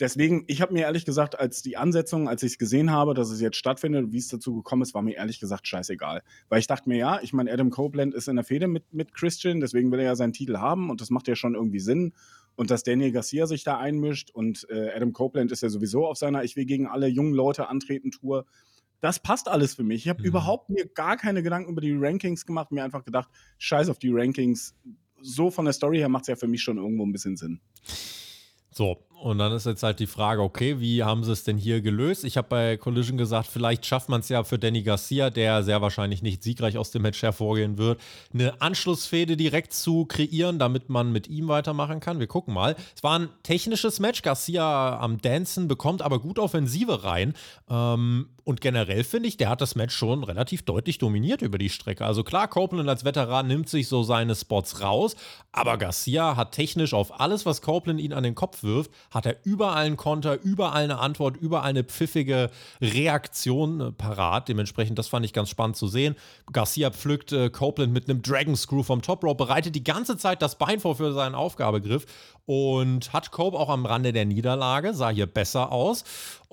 [0.00, 3.30] deswegen, ich habe mir ehrlich gesagt, als die Ansetzung, als ich es gesehen habe, dass
[3.30, 6.22] es jetzt stattfindet, wie es dazu gekommen ist, war mir ehrlich gesagt scheißegal.
[6.48, 9.14] Weil ich dachte mir, ja, ich meine, Adam Copeland ist in der Fehde mit, mit
[9.14, 12.12] Christian, deswegen will er ja seinen Titel haben und das macht ja schon irgendwie Sinn
[12.56, 16.16] und dass Daniel Garcia sich da einmischt und äh, Adam Copeland ist ja sowieso auf
[16.16, 18.46] seiner Ich will gegen alle jungen Leute antreten Tour.
[19.00, 20.04] Das passt alles für mich.
[20.04, 20.28] Ich habe mhm.
[20.28, 24.10] überhaupt mir gar keine Gedanken über die Rankings gemacht, mir einfach gedacht, scheiß auf die
[24.10, 24.74] Rankings,
[25.20, 27.60] so von der Story her macht es ja für mich schon irgendwo ein bisschen Sinn.
[28.70, 31.80] So, und dann ist jetzt halt die Frage, okay, wie haben sie es denn hier
[31.80, 32.24] gelöst?
[32.24, 35.80] Ich habe bei Collision gesagt, vielleicht schafft man es ja für Danny Garcia, der sehr
[35.80, 38.00] wahrscheinlich nicht siegreich aus dem Match hervorgehen wird,
[38.34, 42.20] eine Anschlussfehde direkt zu kreieren, damit man mit ihm weitermachen kann.
[42.20, 42.76] Wir gucken mal.
[42.94, 44.22] Es war ein technisches Match.
[44.22, 47.34] Garcia am Dancen bekommt aber gut Offensive rein.
[47.70, 51.68] Ähm, und generell finde ich, der hat das Match schon relativ deutlich dominiert über die
[51.68, 52.06] Strecke.
[52.06, 55.16] Also klar, Copeland als Veteran nimmt sich so seine Spots raus,
[55.50, 59.36] aber Garcia hat technisch auf alles, was Copeland ihn an den Kopf wirft, hat er
[59.44, 64.48] überall einen Konter, überall eine Antwort, überall eine pfiffige Reaktion äh, parat.
[64.48, 66.16] Dementsprechend, das fand ich ganz spannend zu sehen.
[66.52, 70.42] Garcia pflückt äh, Copeland mit einem Dragon Screw vom Top Rope, bereitet die ganze Zeit
[70.42, 72.06] das Bein vor für seinen Aufgabegriff
[72.46, 76.04] und hat Cope auch am Rande der Niederlage, sah hier besser aus.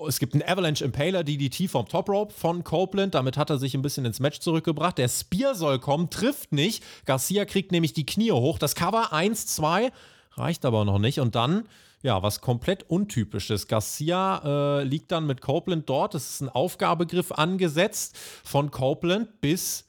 [0.08, 3.74] Es gibt einen Avalanche Impaler DDT vom Top Rope von Copeland, damit hat er sich
[3.74, 4.98] ein bisschen ins Match zurückgebracht.
[4.98, 6.82] Der Spear soll kommen, trifft nicht.
[7.06, 8.58] Garcia kriegt nämlich die Knie hoch.
[8.58, 9.92] Das Cover 1, 2
[10.32, 11.64] reicht aber noch nicht und dann
[12.04, 13.66] ja, was komplett untypisches.
[13.66, 16.14] Garcia äh, liegt dann mit Copeland dort.
[16.14, 19.86] Es ist ein Aufgabegriff angesetzt von Copeland, bis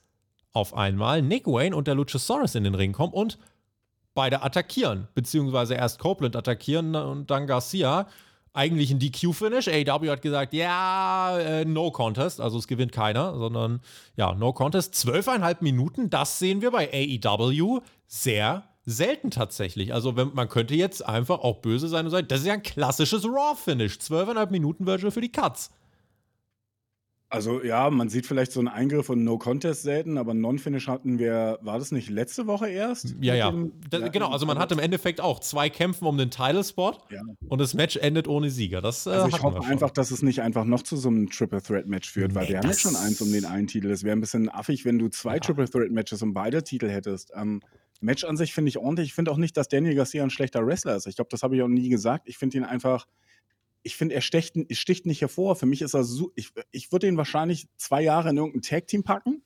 [0.53, 3.37] auf einmal Nick Wayne und der Luchasaurus in den Ring kommen und
[4.13, 5.09] beide attackieren.
[5.13, 8.07] Beziehungsweise erst Copeland attackieren und dann Garcia.
[8.53, 9.67] Eigentlich ein DQ-Finish.
[9.67, 12.39] AW hat gesagt, ja, äh, no contest.
[12.39, 13.81] Also es gewinnt keiner, sondern
[14.15, 14.95] ja, no contest.
[14.95, 19.93] Zwölfeinhalb Minuten, das sehen wir bei AEW sehr selten tatsächlich.
[19.93, 22.63] Also wenn, man könnte jetzt einfach auch böse sein und sagen, das ist ja ein
[22.63, 23.99] klassisches Raw-Finish.
[23.99, 25.71] Zwölfeinhalb Minuten Virgil für die Cuts.
[27.27, 31.17] Also ja, man sieht vielleicht so einen Eingriff und No Contest selten, aber Non-Finish hatten
[31.17, 33.15] wir, war das nicht letzte Woche erst?
[33.19, 33.53] Ja, ja.
[33.89, 37.21] Da, genau, also man hat im Endeffekt auch zwei Kämpfen um den Title-Spot ja.
[37.49, 38.79] und das Match endet ohne Sieger.
[38.79, 41.63] Das, äh, also ich hoffe einfach, dass es nicht einfach noch zu so einem Triple
[41.63, 43.89] Threat Match führt, nee, weil wir haben jetzt schon eins um den einen Titel.
[43.89, 45.39] Es wäre ein bisschen affig, wenn du zwei ja.
[45.39, 47.33] Triple Threat Matches um beide Titel hättest.
[47.35, 47.59] Ähm,
[48.01, 49.07] Match an sich finde ich ordentlich.
[49.07, 51.07] Ich finde auch nicht, dass Daniel Garcia ein schlechter Wrestler ist.
[51.07, 52.27] Ich glaube, das habe ich auch nie gesagt.
[52.27, 53.07] Ich finde ihn einfach,
[53.83, 55.55] ich finde, er sticht, sticht, nicht hervor.
[55.55, 59.03] Für mich ist er so, ich, ich würde ihn wahrscheinlich zwei Jahre in irgendein Tag-Team
[59.03, 59.43] packen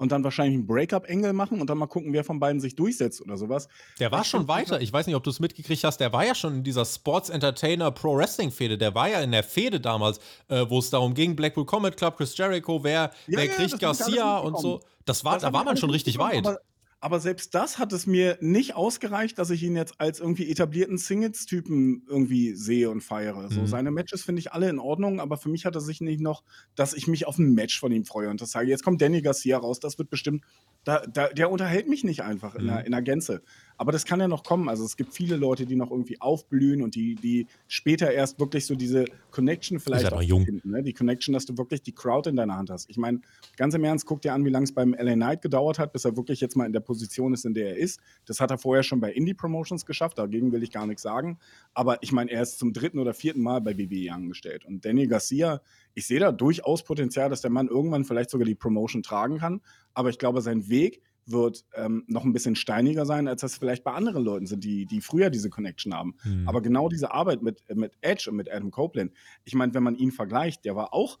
[0.00, 3.20] und dann wahrscheinlich einen Breakup-Engel machen und dann mal gucken, wer von beiden sich durchsetzt
[3.20, 3.68] oder sowas.
[3.98, 4.80] Der war schon weiter.
[4.80, 5.98] Ich weiß nicht, ob du es mitgekriegt hast.
[5.98, 8.78] Der war ja schon in dieser Sports Entertainer Pro Wrestling Fehde.
[8.78, 12.16] Der war ja in der Fehde damals, äh, wo es darum ging: Blackpool Combat Club,
[12.16, 14.80] Chris Jericho, wer, ja, wer ja, kriegt Garcia und so.
[15.04, 16.46] Das war, das da war man schon richtig weit.
[16.46, 16.60] Aber,
[17.00, 20.98] aber selbst das hat es mir nicht ausgereicht, dass ich ihn jetzt als irgendwie etablierten
[20.98, 23.50] Singles-Typen irgendwie sehe und feiere.
[23.50, 23.66] So, mhm.
[23.66, 26.44] seine Matches finde ich alle in Ordnung, aber für mich hat er sich nicht noch,
[26.74, 29.22] dass ich mich auf ein Match von ihm freue und das sage, jetzt kommt Danny
[29.22, 30.44] Garcia raus, das wird bestimmt,
[30.84, 32.68] da, da, der unterhält mich nicht einfach in, mhm.
[32.68, 33.42] der, in der Gänze.
[33.76, 34.68] Aber das kann ja noch kommen.
[34.68, 38.66] Also es gibt viele Leute, die noch irgendwie aufblühen und die, die später erst wirklich
[38.66, 40.44] so diese Connection vielleicht auch jung.
[40.44, 40.70] finden.
[40.70, 40.82] Ne?
[40.82, 42.90] Die Connection, dass du wirklich die Crowd in deiner Hand hast.
[42.90, 43.22] Ich meine,
[43.56, 46.04] ganz im Ernst, guck dir an, wie lange es beim LA Knight gedauert hat, bis
[46.04, 48.00] er wirklich jetzt mal in der Position ist, in der er ist.
[48.26, 51.38] Das hat er vorher schon bei Indie Promotions geschafft, dagegen will ich gar nichts sagen.
[51.72, 54.66] Aber ich meine, er ist zum dritten oder vierten Mal bei WWE angestellt.
[54.66, 55.62] Und Danny Garcia,
[55.94, 59.60] ich sehe da durchaus Potenzial, dass der Mann irgendwann vielleicht sogar die Promotion tragen kann.
[59.94, 63.84] Aber ich glaube, sein Weg wird ähm, noch ein bisschen steiniger sein, als das vielleicht
[63.84, 66.14] bei anderen Leuten sind, die, die früher diese Connection haben.
[66.24, 66.48] Mhm.
[66.48, 69.12] Aber genau diese Arbeit mit, mit Edge und mit Adam Copeland,
[69.44, 71.18] ich meine, wenn man ihn vergleicht, der war auch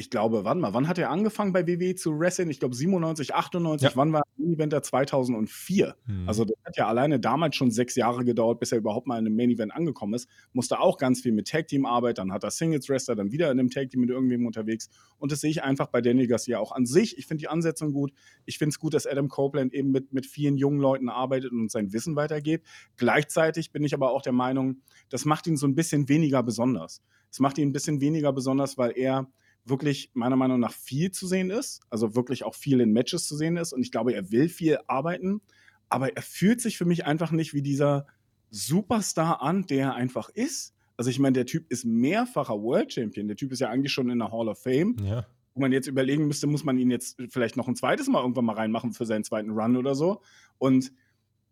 [0.00, 2.48] ich glaube, wann mal, wann hat er angefangen bei WWE zu wresteln?
[2.50, 3.96] Ich glaube 97, 98, ja.
[3.96, 5.94] wann war Main Eventer 2004?
[6.06, 6.26] Hm.
[6.26, 9.26] Also das hat ja alleine damals schon sechs Jahre gedauert, bis er überhaupt mal in
[9.26, 10.26] einem Main Event angekommen ist.
[10.54, 13.50] Musste auch ganz viel mit Tag Team arbeiten, dann hat er Singles Wrestler, dann wieder
[13.52, 14.88] in einem Tag Team mit irgendwem unterwegs.
[15.18, 17.18] Und das sehe ich einfach bei Daniel Garcia auch an sich.
[17.18, 18.12] Ich finde die Ansetzung gut.
[18.46, 21.70] Ich finde es gut, dass Adam Copeland eben mit, mit vielen jungen Leuten arbeitet und
[21.70, 22.62] sein Wissen weitergeht.
[22.96, 24.78] Gleichzeitig bin ich aber auch der Meinung,
[25.10, 27.02] das macht ihn so ein bisschen weniger besonders.
[27.30, 29.30] Es macht ihn ein bisschen weniger besonders, weil er
[29.64, 33.36] wirklich meiner Meinung nach viel zu sehen ist, also wirklich auch viel in Matches zu
[33.36, 35.40] sehen ist und ich glaube, er will viel arbeiten,
[35.88, 38.06] aber er fühlt sich für mich einfach nicht wie dieser
[38.50, 40.74] Superstar an, der er einfach ist.
[40.96, 44.10] Also ich meine, der Typ ist mehrfacher World Champion, der Typ ist ja eigentlich schon
[44.10, 44.96] in der Hall of Fame.
[45.02, 45.26] Ja.
[45.54, 48.44] Wo man jetzt überlegen müsste, muss man ihn jetzt vielleicht noch ein zweites Mal irgendwann
[48.44, 50.22] mal reinmachen für seinen zweiten Run oder so.
[50.58, 50.92] Und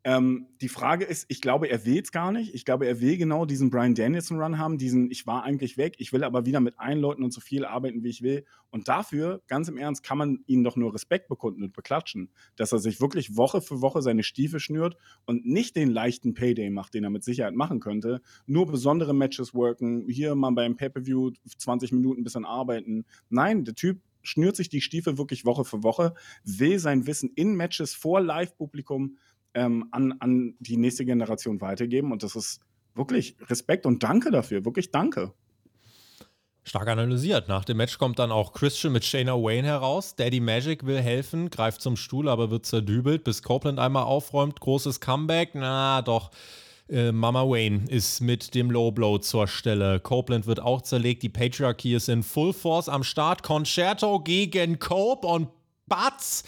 [0.05, 2.55] ähm, die Frage ist, ich glaube, er will es gar nicht.
[2.55, 6.13] Ich glaube, er will genau diesen Brian Danielson-Run haben, diesen, ich war eigentlich weg, ich
[6.13, 8.45] will aber wieder mit allen Leuten und so viel arbeiten, wie ich will.
[8.71, 12.73] Und dafür, ganz im Ernst, kann man ihnen doch nur Respekt bekunden und beklatschen, dass
[12.73, 16.95] er sich wirklich Woche für Woche seine Stiefel schnürt und nicht den leichten Payday macht,
[16.95, 18.21] den er mit Sicherheit machen könnte.
[18.47, 23.05] Nur besondere Matches worken, hier mal beim Pay-Per-View 20 Minuten ein bisschen arbeiten.
[23.31, 27.55] Nein, der Typ schnürt sich die Stiefel wirklich Woche für Woche, will sein Wissen in
[27.55, 29.17] Matches vor Live-Publikum
[29.59, 32.13] ähm, an, an die nächste Generation weitergeben.
[32.13, 32.61] Und das ist
[32.95, 35.33] wirklich Respekt und Danke dafür, wirklich Danke.
[36.63, 37.49] Stark analysiert.
[37.49, 40.17] Nach dem Match kommt dann auch Christian mit Shayna Wayne heraus.
[40.17, 44.61] Daddy Magic will helfen, greift zum Stuhl, aber wird zerdübelt, bis Copeland einmal aufräumt.
[44.61, 45.51] Großes Comeback.
[45.55, 46.31] Na, doch.
[46.91, 50.01] Äh, Mama Wayne ist mit dem Low Blow zur Stelle.
[50.01, 51.23] Copeland wird auch zerlegt.
[51.23, 53.43] Die Patriarchy ist in Full Force am Start.
[53.43, 55.49] Concerto gegen Cope und
[55.87, 56.45] Batz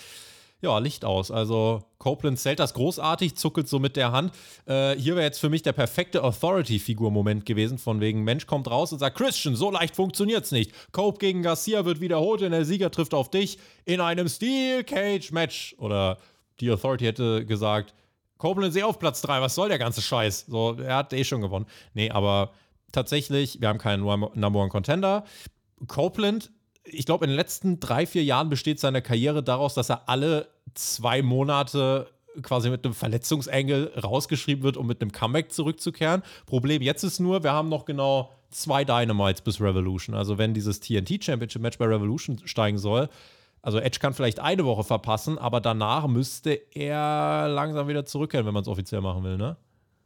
[0.63, 1.31] ja, Licht aus.
[1.31, 4.33] Also Copeland zählt das großartig, zuckelt so mit der Hand.
[4.67, 8.93] Äh, hier wäre jetzt für mich der perfekte Authority-Figur-Moment gewesen, von wegen Mensch kommt raus
[8.93, 10.73] und sagt, Christian, so leicht funktioniert's nicht.
[10.93, 15.33] Cope gegen Garcia wird wiederholt und der Sieger trifft auf dich in einem Steel Cage
[15.33, 15.75] Match.
[15.79, 16.19] Oder
[16.61, 17.95] die Authority hätte gesagt,
[18.37, 20.47] Copeland sehe auf Platz 3, was soll der ganze Scheiß?
[20.49, 21.67] So, er hat eh schon gewonnen.
[21.95, 22.53] Nee, aber
[22.93, 25.25] tatsächlich, wir haben keinen Number One Contender.
[25.87, 26.51] Copeland
[26.85, 30.49] ich glaube, in den letzten drei, vier Jahren besteht seine Karriere daraus, dass er alle
[30.75, 32.09] zwei Monate
[32.43, 36.23] quasi mit einem Verletzungsengel rausgeschrieben wird, um mit einem Comeback zurückzukehren.
[36.47, 40.15] Problem jetzt ist nur, wir haben noch genau zwei Dynamites bis Revolution.
[40.15, 43.09] Also wenn dieses TNT Championship Match bei Revolution steigen soll,
[43.63, 48.55] also Edge kann vielleicht eine Woche verpassen, aber danach müsste er langsam wieder zurückkehren, wenn
[48.55, 49.57] man es offiziell machen will, ne?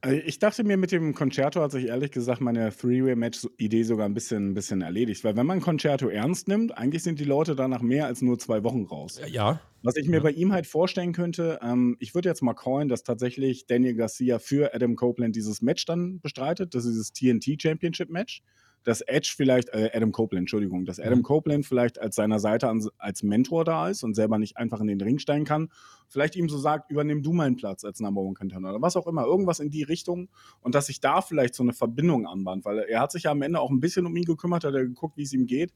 [0.05, 4.15] Also, ich dachte mir, mit dem Concerto hat sich ehrlich gesagt meine Three-Way-Match-Idee sogar ein
[4.15, 5.25] bisschen, ein bisschen erledigt.
[5.25, 8.39] Weil wenn man Concerto ernst nimmt, eigentlich sind die Leute da nach mehr als nur
[8.39, 9.21] zwei Wochen raus.
[9.29, 9.61] Ja.
[9.83, 10.23] Was ich mir ja.
[10.23, 14.39] bei ihm halt vorstellen könnte, ähm, ich würde jetzt mal callen, dass tatsächlich Daniel Garcia
[14.39, 16.75] für Adam Copeland dieses Match dann bestreitet.
[16.75, 18.43] Das ist dieses TNT Championship Match
[18.85, 21.25] dass Edge vielleicht, äh, Adam Copeland, Entschuldigung, dass Adam mhm.
[21.25, 24.87] Copeland vielleicht als seiner Seite an, als Mentor da ist und selber nicht einfach in
[24.87, 25.71] den Ring steigen kann.
[26.09, 29.07] Vielleicht ihm so sagt, übernimm du meinen Platz als Number One Contender oder was auch
[29.07, 30.29] immer, irgendwas in die Richtung
[30.61, 33.43] und dass sich da vielleicht so eine Verbindung anbahnt, weil er hat sich ja am
[33.43, 35.73] Ende auch ein bisschen um ihn gekümmert, hat er geguckt, wie es ihm geht.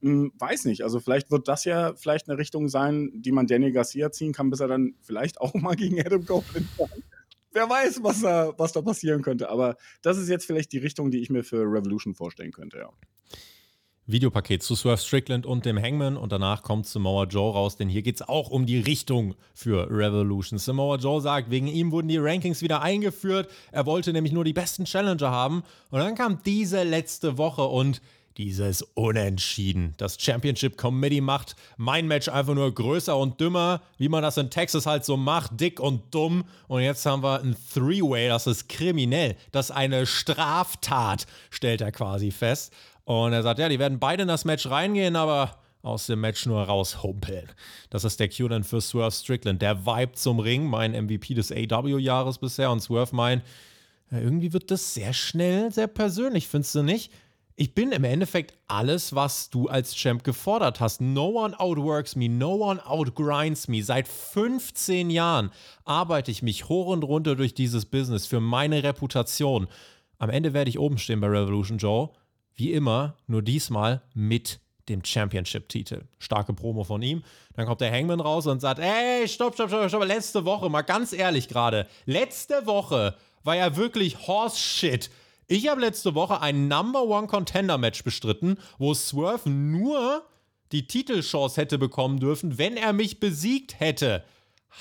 [0.00, 3.72] Hm, weiß nicht, also vielleicht wird das ja vielleicht eine Richtung sein, die man Danny
[3.72, 7.02] Garcia ziehen kann, bis er dann vielleicht auch mal gegen Adam Copeland kommt
[7.52, 9.48] wer weiß, was da, was da passieren könnte.
[9.48, 12.90] Aber das ist jetzt vielleicht die Richtung, die ich mir für Revolution vorstellen könnte, ja.
[14.04, 18.02] Videopaket zu Swerve Strickland und dem Hangman und danach kommt Samoa Joe raus, denn hier
[18.02, 20.58] geht es auch um die Richtung für Revolution.
[20.58, 23.48] Samoa Joe sagt, wegen ihm wurden die Rankings wieder eingeführt.
[23.70, 25.62] Er wollte nämlich nur die besten Challenger haben.
[25.90, 28.02] Und dann kam diese letzte Woche und
[28.38, 29.94] dieses Unentschieden.
[29.96, 34.50] Das Championship Committee macht mein Match einfach nur größer und dümmer, wie man das in
[34.50, 36.44] Texas halt so macht, dick und dumm.
[36.68, 39.36] Und jetzt haben wir ein Three-Way, das ist kriminell.
[39.50, 42.72] Das ist eine Straftat, stellt er quasi fest.
[43.04, 46.46] Und er sagt, ja, die werden beide in das Match reingehen, aber aus dem Match
[46.46, 47.50] nur raushumpeln.
[47.90, 49.60] Das ist der Q dann für Swerve Strickland.
[49.60, 52.70] Der Vibe zum Ring, mein MVP des AW-Jahres bisher.
[52.70, 53.42] Und Swerve meint,
[54.12, 57.10] ja, irgendwie wird das sehr schnell, sehr persönlich, findest du nicht?
[57.54, 61.00] Ich bin im Endeffekt alles, was du als Champ gefordert hast.
[61.00, 63.82] No one outworks me, no one outgrinds me.
[63.82, 65.50] Seit 15 Jahren
[65.84, 69.68] arbeite ich mich hoch und runter durch dieses Business für meine Reputation.
[70.18, 72.10] Am Ende werde ich oben stehen bei Revolution Joe.
[72.54, 76.02] Wie immer, nur diesmal mit dem Championship-Titel.
[76.18, 77.22] Starke Promo von ihm.
[77.54, 80.04] Dann kommt der Hangman raus und sagt: Ey, stopp, stopp, stopp, stopp.
[80.04, 81.86] Letzte Woche, mal ganz ehrlich gerade.
[82.06, 85.10] Letzte Woche war ja wirklich Horse Shit
[85.46, 90.24] ich habe letzte Woche ein Number One Contender Match bestritten, wo Swerve nur
[90.72, 94.24] die Titelchance hätte bekommen dürfen, wenn er mich besiegt hätte.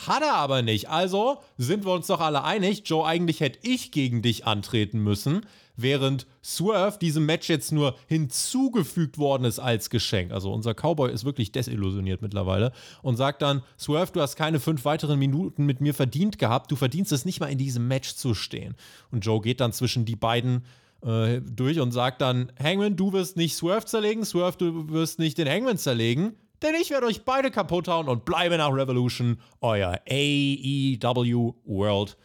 [0.08, 0.90] Hat er aber nicht.
[0.90, 5.46] Also sind wir uns doch alle einig, Joe, eigentlich hätte ich gegen dich antreten müssen
[5.76, 10.32] während Swerve diesem Match jetzt nur hinzugefügt worden ist als Geschenk.
[10.32, 14.86] Also unser Cowboy ist wirklich desillusioniert mittlerweile und sagt dann, Swerve, du hast keine fünf
[14.86, 18.34] weiteren Minuten mit mir verdient gehabt, du verdienst es nicht mal in diesem Match zu
[18.34, 18.76] stehen.
[19.12, 20.66] Und Joe geht dann zwischen die beiden
[21.04, 25.38] äh, durch und sagt dann, Hangman, du wirst nicht Swerve zerlegen, Swerve, du wirst nicht
[25.38, 30.00] den Hangman zerlegen, denn ich werde euch beide kaputt hauen und bleibe nach Revolution euer
[30.08, 32.18] AEW World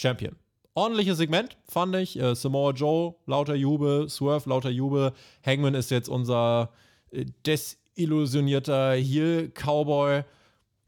[0.00, 0.34] Champion
[0.74, 2.18] ordentliches Segment, fand ich.
[2.18, 5.12] Äh, Samoa Joe, lauter Jubel, Swerve, lauter Jubel.
[5.44, 6.70] Hangman ist jetzt unser
[7.10, 10.24] äh, desillusionierter Heel-Cowboy.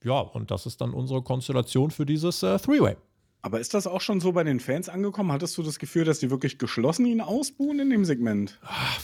[0.04, 2.96] Ja, und das ist dann unsere Konstellation für dieses äh, Three-Way.
[3.42, 5.30] Aber ist das auch schon so bei den Fans angekommen?
[5.30, 8.58] Hattest du das Gefühl, dass die wirklich geschlossen ihn ausbuhen in dem Segment?
[8.62, 9.00] Ach,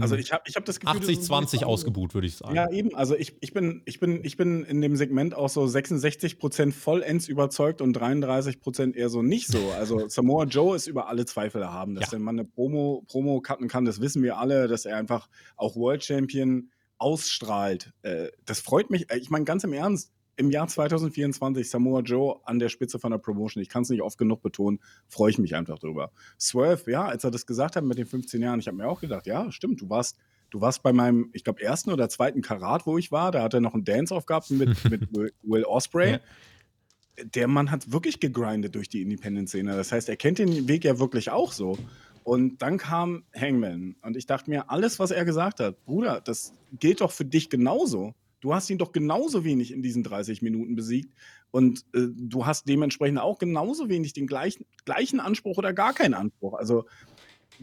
[0.00, 2.54] also ich habe ich hab das Gefühl, 80, 20 ausgebuht, würde ich sagen.
[2.54, 2.94] Ja, eben.
[2.94, 7.26] Also ich, ich, bin, ich, bin, ich bin in dem Segment auch so 66% vollends
[7.26, 9.58] überzeugt und 33% eher so nicht so.
[9.78, 12.10] Also Samoa Joe ist über alle Zweifel erhaben, dass ja.
[12.10, 15.74] der Mann eine Promo, Promo cutten kann, das wissen wir alle, dass er einfach auch
[15.74, 17.92] World Champion ausstrahlt.
[18.02, 19.06] Äh, das freut mich.
[19.12, 23.18] Ich meine, ganz im Ernst, im Jahr 2024 Samoa Joe an der Spitze von der
[23.18, 23.60] Promotion.
[23.60, 26.12] Ich kann es nicht oft genug betonen, freue ich mich einfach drüber.
[26.40, 29.00] Swerve, ja, als er das gesagt hat mit den 15 Jahren, ich habe mir auch
[29.00, 30.16] gedacht, ja, stimmt, du warst,
[30.50, 33.52] du warst bei meinem, ich glaube, ersten oder zweiten Karat, wo ich war, da hat
[33.52, 36.12] er noch einen Dance-Off gehabt mit, mit Will Osprey.
[36.12, 36.20] Ja.
[37.34, 39.74] Der Mann hat wirklich gegrindet durch die Independent-Szene.
[39.74, 41.76] Das heißt, er kennt den Weg ja wirklich auch so.
[42.22, 46.52] Und dann kam Hangman und ich dachte mir, alles, was er gesagt hat, Bruder, das
[46.78, 48.14] gilt doch für dich genauso.
[48.40, 51.12] Du hast ihn doch genauso wenig in diesen 30 Minuten besiegt
[51.50, 56.14] und äh, du hast dementsprechend auch genauso wenig den gleichen, gleichen Anspruch oder gar keinen
[56.14, 56.54] Anspruch.
[56.54, 56.86] Also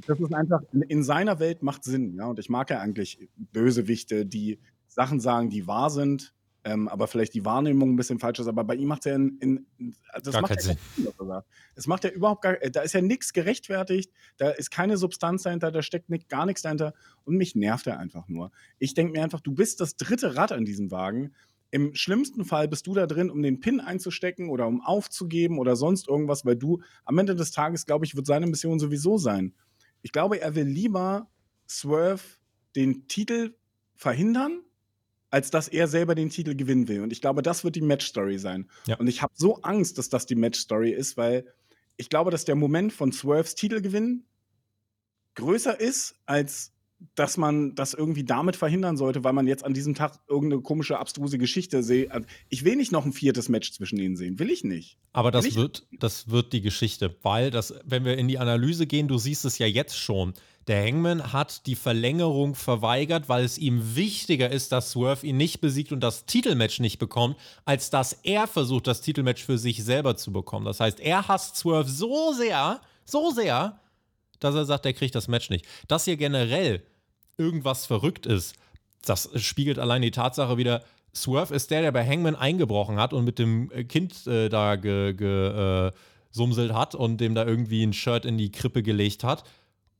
[0.07, 2.25] das ist einfach, in seiner Welt macht Sinn, ja.
[2.25, 6.33] Und ich mag ja eigentlich Bösewichte, die Sachen sagen, die wahr sind,
[6.65, 8.47] ähm, aber vielleicht die Wahrnehmung ein bisschen falsch ist.
[8.47, 9.65] Aber bei ihm macht es ja in, in
[10.21, 10.77] das gar macht keinen Sinn.
[10.95, 11.41] Sinn
[11.75, 15.71] es macht ja überhaupt gar, da ist ja nichts gerechtfertigt, da ist keine Substanz dahinter,
[15.71, 18.51] da steckt nicht, gar nichts dahinter und mich nervt er einfach nur.
[18.79, 21.35] Ich denke mir einfach, du bist das dritte Rad an diesem Wagen.
[21.69, 25.75] Im schlimmsten Fall bist du da drin, um den Pin einzustecken oder um aufzugeben oder
[25.75, 29.53] sonst irgendwas, weil du am Ende des Tages, glaube ich, wird seine Mission sowieso sein.
[30.01, 31.29] Ich glaube, er will lieber
[31.69, 32.23] Swerve
[32.75, 33.55] den Titel
[33.95, 34.61] verhindern,
[35.35, 37.01] als dass er selber den Titel gewinnen will.
[37.01, 38.69] Und ich glaube, das wird die Match-Story sein.
[38.87, 38.95] Ja.
[38.95, 41.45] Und ich habe so Angst, dass das die Match-Story ist, weil
[41.97, 44.23] ich glaube, dass der Moment von Swerves Titelgewinn
[45.33, 46.71] größer ist, als
[47.15, 50.99] dass man das irgendwie damit verhindern sollte, weil man jetzt an diesem Tag irgendeine komische,
[50.99, 51.75] abstruse Geschichte.
[51.75, 54.39] Also, ich will nicht noch ein viertes Match zwischen ihnen sehen.
[54.39, 54.97] Will ich nicht.
[55.11, 59.09] Aber das wird, das wird die Geschichte, weil das, wenn wir in die Analyse gehen,
[59.09, 60.33] du siehst es ja jetzt schon.
[60.67, 65.61] Der Hangman hat die Verlängerung verweigert, weil es ihm wichtiger ist, dass Swerve ihn nicht
[65.61, 70.17] besiegt und das Titelmatch nicht bekommt, als dass er versucht, das Titelmatch für sich selber
[70.17, 70.65] zu bekommen.
[70.65, 73.79] Das heißt, er hasst Swerve so sehr, so sehr,
[74.39, 75.67] dass er sagt, er kriegt das Match nicht.
[75.87, 76.81] Dass hier generell
[77.37, 78.55] irgendwas verrückt ist,
[79.05, 80.83] das spiegelt allein die Tatsache wieder,
[81.15, 85.17] Swerve ist der, der bei Hangman eingebrochen hat und mit dem Kind äh, da gesumselt
[86.69, 89.43] ge, äh, hat und dem da irgendwie ein Shirt in die Krippe gelegt hat.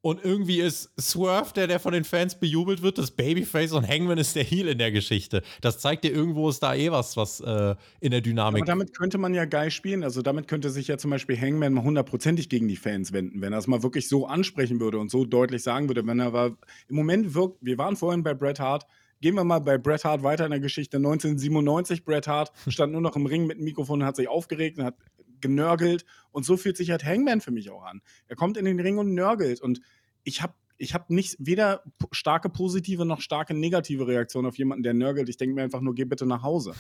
[0.06, 4.20] Und irgendwie ist Swerve der, der von den Fans bejubelt wird, das Babyface und Hangman
[4.20, 5.42] ist der Heel in der Geschichte.
[5.62, 8.62] Das zeigt dir irgendwo ist da eh was, was äh, in der Dynamik.
[8.62, 10.04] Aber damit könnte man ja geil spielen.
[10.04, 13.52] Also damit könnte sich ja zum Beispiel Hangman mal hundertprozentig gegen die Fans wenden, wenn
[13.52, 16.06] er es mal wirklich so ansprechen würde und so deutlich sagen würde.
[16.06, 16.56] Wenn er war,
[16.88, 18.86] im Moment wirkt, wir waren vorhin bei Bret Hart,
[19.22, 20.98] Gehen wir mal bei Bret Hart weiter in der Geschichte.
[20.98, 24.78] 1997, Bret Hart stand nur noch im Ring mit dem Mikrofon und hat sich aufgeregt
[24.78, 24.96] und hat
[25.42, 26.06] genörgelt.
[26.32, 28.02] Und so fühlt sich halt Hangman für mich auch an.
[28.28, 29.62] Er kommt in den Ring und nörgelt.
[29.62, 29.82] Und
[30.24, 31.06] ich habe ich habe
[31.38, 35.30] weder starke positive noch starke negative Reaktionen auf jemanden, der nörgelt.
[35.30, 36.74] Ich denke mir einfach nur, geh bitte nach Hause.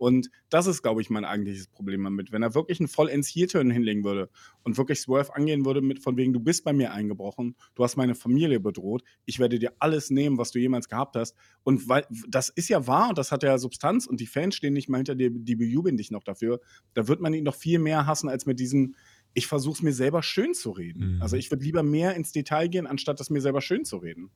[0.00, 2.32] Und das ist, glaube ich, mein eigentliches Problem damit.
[2.32, 4.30] Wenn er wirklich einen vollends Heel-Turn hinlegen würde
[4.62, 7.96] und wirklich Swerve angehen würde mit von wegen, du bist bei mir eingebrochen, du hast
[7.96, 11.36] meine Familie bedroht, ich werde dir alles nehmen, was du jemals gehabt hast.
[11.64, 14.72] Und weil das ist ja wahr und das hat ja Substanz und die Fans stehen
[14.72, 16.60] nicht mal hinter dir, die bejubeln dich noch dafür.
[16.94, 18.96] Da wird man ihn noch viel mehr hassen als mit diesen
[19.34, 21.16] ich versuche es mir selber schön zu reden.
[21.16, 21.22] Mhm.
[21.22, 24.30] Also ich würde lieber mehr ins Detail gehen, anstatt es mir selber schön zu reden.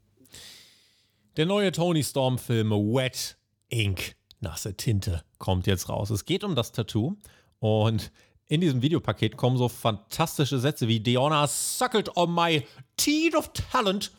[1.39, 3.39] Der neue Tony Storm-Film Wet
[3.71, 6.11] Ink nasse Tinte kommt jetzt raus.
[6.11, 7.17] Es geht um das Tattoo
[7.59, 8.13] und
[8.47, 12.65] in diesem Videopaket kommen so fantastische Sätze wie Deonna suckled on my
[12.97, 14.13] teeth of talent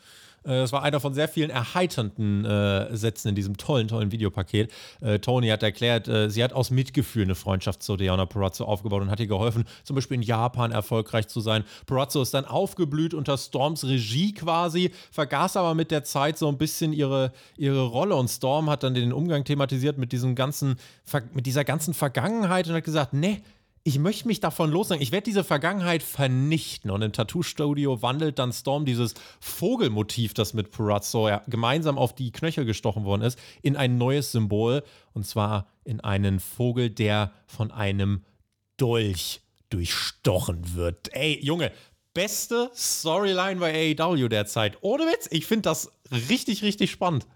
[0.46, 4.72] äh, das war einer von sehr vielen erheiternden äh, Sätzen in diesem tollen, tollen Videopaket.
[5.00, 9.02] Äh, Tony hat erklärt, äh, sie hat aus Mitgefühl eine Freundschaft zu Diana Perazzo aufgebaut
[9.02, 11.64] und hat ihr geholfen, zum Beispiel in Japan erfolgreich zu sein.
[11.86, 16.58] Perazzo ist dann aufgeblüht unter Storms Regie quasi, vergaß aber mit der Zeit so ein
[16.58, 20.76] bisschen ihre, ihre Rolle und Storm hat dann den Umgang thematisiert mit diesem ganzen,
[21.32, 23.42] mit dieser ganzen Vergangenheit und hat gesagt, nee,
[23.86, 25.00] ich möchte mich davon lossagen.
[25.00, 26.90] Ich werde diese Vergangenheit vernichten.
[26.90, 32.32] Und im Tattoo-Studio wandelt dann Storm dieses Vogelmotiv, das mit Purazzo ja, gemeinsam auf die
[32.32, 34.82] Knöchel gestochen worden ist, in ein neues Symbol.
[35.12, 38.24] Und zwar in einen Vogel, der von einem
[38.76, 41.14] Dolch durchstochen wird.
[41.14, 41.70] Ey, Junge,
[42.12, 44.78] beste Storyline bei AEW derzeit.
[44.80, 45.92] Ohne Witz, ich finde das
[46.28, 47.28] richtig, richtig spannend.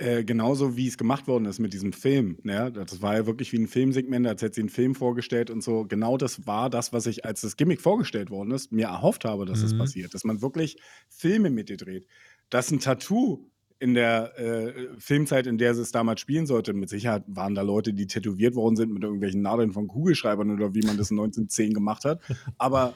[0.00, 2.38] Äh, genauso wie es gemacht worden ist mit diesem Film.
[2.44, 2.70] Ja?
[2.70, 5.86] Das war ja wirklich wie ein Filmsegment, als hätte sie einen Film vorgestellt und so.
[5.86, 9.44] Genau das war das, was ich, als das Gimmick vorgestellt worden ist, mir erhofft habe,
[9.44, 9.78] dass es mhm.
[9.78, 10.14] das passiert.
[10.14, 12.06] Dass man wirklich Filme mit dir dreht.
[12.48, 17.24] Dass ein Tattoo in der äh, Filmzeit, in der es damals spielen sollte, mit Sicherheit
[17.26, 20.96] waren da Leute, die tätowiert worden sind mit irgendwelchen Nadeln von Kugelschreibern oder wie man
[20.96, 22.20] das 1910 gemacht hat.
[22.56, 22.94] Aber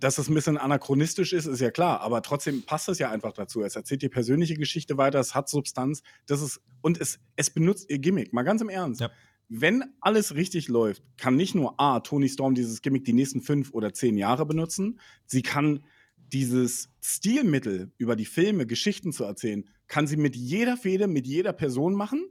[0.00, 3.32] dass es ein bisschen anachronistisch ist, ist ja klar, aber trotzdem passt es ja einfach
[3.32, 3.62] dazu.
[3.62, 7.90] Es erzählt die persönliche Geschichte weiter, es hat Substanz, das ist, und es, es benutzt
[7.90, 8.32] ihr Gimmick.
[8.32, 9.02] Mal ganz im Ernst.
[9.02, 9.10] Ja.
[9.48, 13.72] Wenn alles richtig läuft, kann nicht nur A, Tony Storm dieses Gimmick die nächsten fünf
[13.72, 15.84] oder zehn Jahre benutzen, sie kann
[16.32, 21.52] dieses Stilmittel über die Filme, Geschichten zu erzählen, kann sie mit jeder Fehde, mit jeder
[21.52, 22.24] Person machen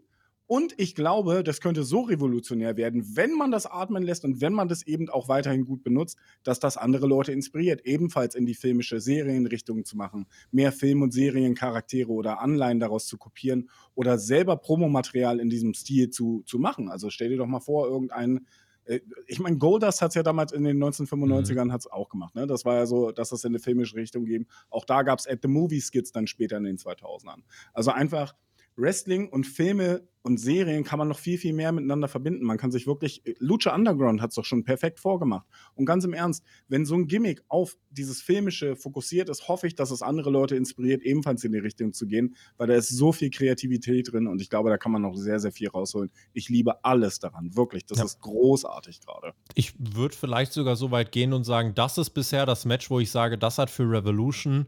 [0.49, 4.51] und ich glaube, das könnte so revolutionär werden, wenn man das atmen lässt und wenn
[4.51, 8.55] man das eben auch weiterhin gut benutzt, dass das andere Leute inspiriert, ebenfalls in die
[8.55, 14.57] filmische Serienrichtung zu machen, mehr Film- und Seriencharaktere oder Anleihen daraus zu kopieren oder selber
[14.57, 16.89] Promomaterial in diesem Stil zu, zu machen.
[16.89, 18.47] Also stell dir doch mal vor, irgendein
[18.85, 21.71] Äh, ich meine, Goldust hat es ja damals in den 1995ern mhm.
[21.71, 22.33] hat's auch gemacht.
[22.33, 22.47] Ne?
[22.47, 24.47] Das war ja so, dass das in eine filmische Richtung ging.
[24.71, 27.43] Auch da gab es At the Movie Skits dann später in den 2000ern.
[27.71, 28.33] Also einfach
[28.79, 32.43] Wrestling und Filme und Serien kann man noch viel, viel mehr miteinander verbinden.
[32.45, 35.47] Man kann sich wirklich, Lucha Underground hat es doch schon perfekt vorgemacht.
[35.75, 39.75] Und ganz im Ernst, wenn so ein Gimmick auf dieses Filmische fokussiert ist, hoffe ich,
[39.75, 43.11] dass es andere Leute inspiriert, ebenfalls in die Richtung zu gehen, weil da ist so
[43.11, 46.11] viel Kreativität drin und ich glaube, da kann man noch sehr, sehr viel rausholen.
[46.33, 47.85] Ich liebe alles daran, wirklich.
[47.85, 48.05] Das ja.
[48.05, 49.33] ist großartig gerade.
[49.55, 52.99] Ich würde vielleicht sogar so weit gehen und sagen, das ist bisher das Match, wo
[52.99, 54.67] ich sage, das hat für Revolution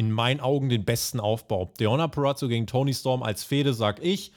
[0.00, 1.70] in meinen Augen den besten Aufbau.
[1.78, 4.32] Deonna Purrazzo gegen Tony Storm als Fehde, sag ich.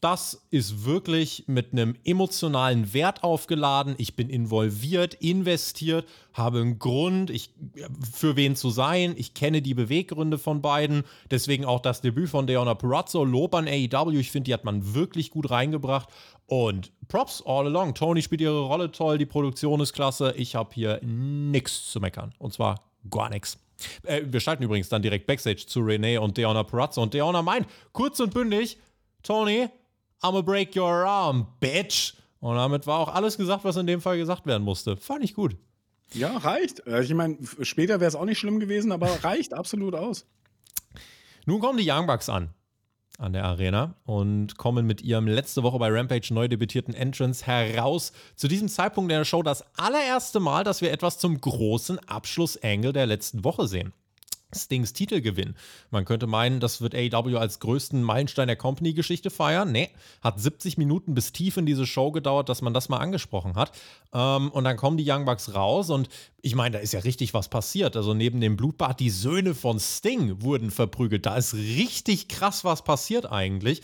[0.00, 3.96] Das ist wirklich mit einem emotionalen Wert aufgeladen.
[3.98, 7.50] Ich bin involviert, investiert, habe einen Grund, ich,
[8.12, 9.14] für wen zu sein.
[9.16, 11.02] Ich kenne die Beweggründe von beiden.
[11.28, 13.24] Deswegen auch das Debüt von Deonna Purrazzo.
[13.24, 14.20] Lob an AEW.
[14.20, 16.08] Ich finde, die hat man wirklich gut reingebracht.
[16.46, 17.94] Und Props all along.
[17.94, 20.34] Tony spielt ihre Rolle toll, die Produktion ist klasse.
[20.36, 22.32] Ich habe hier nichts zu meckern.
[22.38, 23.58] Und zwar gar nichts.
[24.04, 27.02] Äh, wir schalten übrigens dann direkt Backstage zu Renee und Deonna Purazzo.
[27.02, 28.78] Und Deonna meint, kurz und bündig,
[29.22, 29.68] Tony,
[30.22, 32.14] I'ma break your arm, bitch.
[32.40, 34.96] Und damit war auch alles gesagt, was in dem Fall gesagt werden musste.
[34.96, 35.56] Fand ich gut.
[36.12, 36.86] Ja, reicht.
[36.86, 40.26] Äh, ich meine, später wäre es auch nicht schlimm gewesen, aber reicht absolut aus.
[41.46, 42.50] Nun kommen die Young Bucks an
[43.18, 48.12] an der Arena und kommen mit ihrem letzte Woche bei Rampage neu debütierten Entrance heraus.
[48.36, 53.06] Zu diesem Zeitpunkt der Show das allererste Mal, dass wir etwas zum großen Abschluss-Angle der
[53.06, 53.92] letzten Woche sehen.
[54.54, 55.54] Stings Titelgewinn.
[55.90, 59.72] Man könnte meinen, das wird AEW als größten Meilenstein der Company-Geschichte feiern.
[59.72, 59.90] Nee,
[60.22, 63.72] hat 70 Minuten bis tief in diese Show gedauert, dass man das mal angesprochen hat.
[64.12, 66.08] Ähm, und dann kommen die Young Bucks raus und
[66.42, 67.96] ich meine, da ist ja richtig was passiert.
[67.96, 71.26] Also neben dem Blutbad, die Söhne von Sting wurden verprügelt.
[71.26, 73.82] Da ist richtig krass was passiert eigentlich.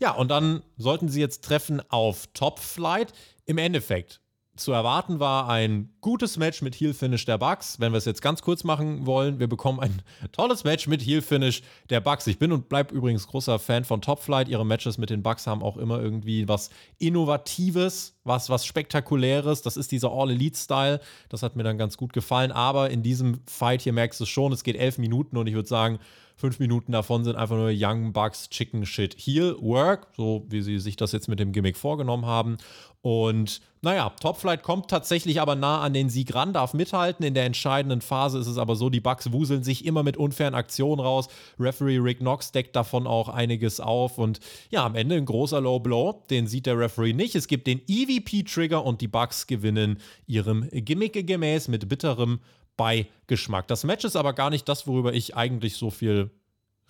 [0.00, 3.12] Ja, und dann sollten sie jetzt treffen auf Top Flight.
[3.44, 4.21] Im Endeffekt
[4.54, 7.80] zu erwarten war ein gutes Match mit Heel Finish der Bucks.
[7.80, 11.22] Wenn wir es jetzt ganz kurz machen wollen, wir bekommen ein tolles Match mit Heel
[11.22, 12.26] Finish der Bucks.
[12.26, 14.48] Ich bin und bleibe übrigens großer Fan von Top Flight.
[14.48, 19.62] Ihre Matches mit den Bucks haben auch immer irgendwie was Innovatives, was, was Spektakuläres.
[19.62, 21.00] Das ist dieser All-Elite-Style.
[21.30, 22.52] Das hat mir dann ganz gut gefallen.
[22.52, 25.68] Aber in diesem Fight hier merkst du schon, es geht elf Minuten und ich würde
[25.68, 25.98] sagen,
[26.36, 30.78] Fünf Minuten davon sind einfach nur Young Bucks Chicken Shit Heel Work, so wie sie
[30.78, 32.56] sich das jetzt mit dem Gimmick vorgenommen haben.
[33.02, 37.26] Und naja, Top Flight kommt tatsächlich aber nah an den Sieg ran, darf mithalten.
[37.26, 40.54] In der entscheidenden Phase ist es aber so, die Bucks wuseln sich immer mit unfairen
[40.54, 41.26] Aktionen raus.
[41.58, 44.18] Referee Rick Knox deckt davon auch einiges auf.
[44.18, 44.38] Und
[44.70, 46.22] ja, am Ende ein großer Low Blow.
[46.30, 47.34] Den sieht der Referee nicht.
[47.34, 52.38] Es gibt den EVP-Trigger und die Bucks gewinnen ihrem Gimmick gemäß mit bitterem
[52.76, 53.68] Beigeschmack.
[53.68, 56.30] Das Match ist aber gar nicht das, worüber ich eigentlich so viel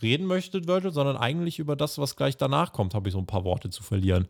[0.03, 3.27] reden möchte, Virgil, sondern eigentlich über das, was gleich danach kommt, habe ich so ein
[3.27, 4.29] paar Worte zu verlieren.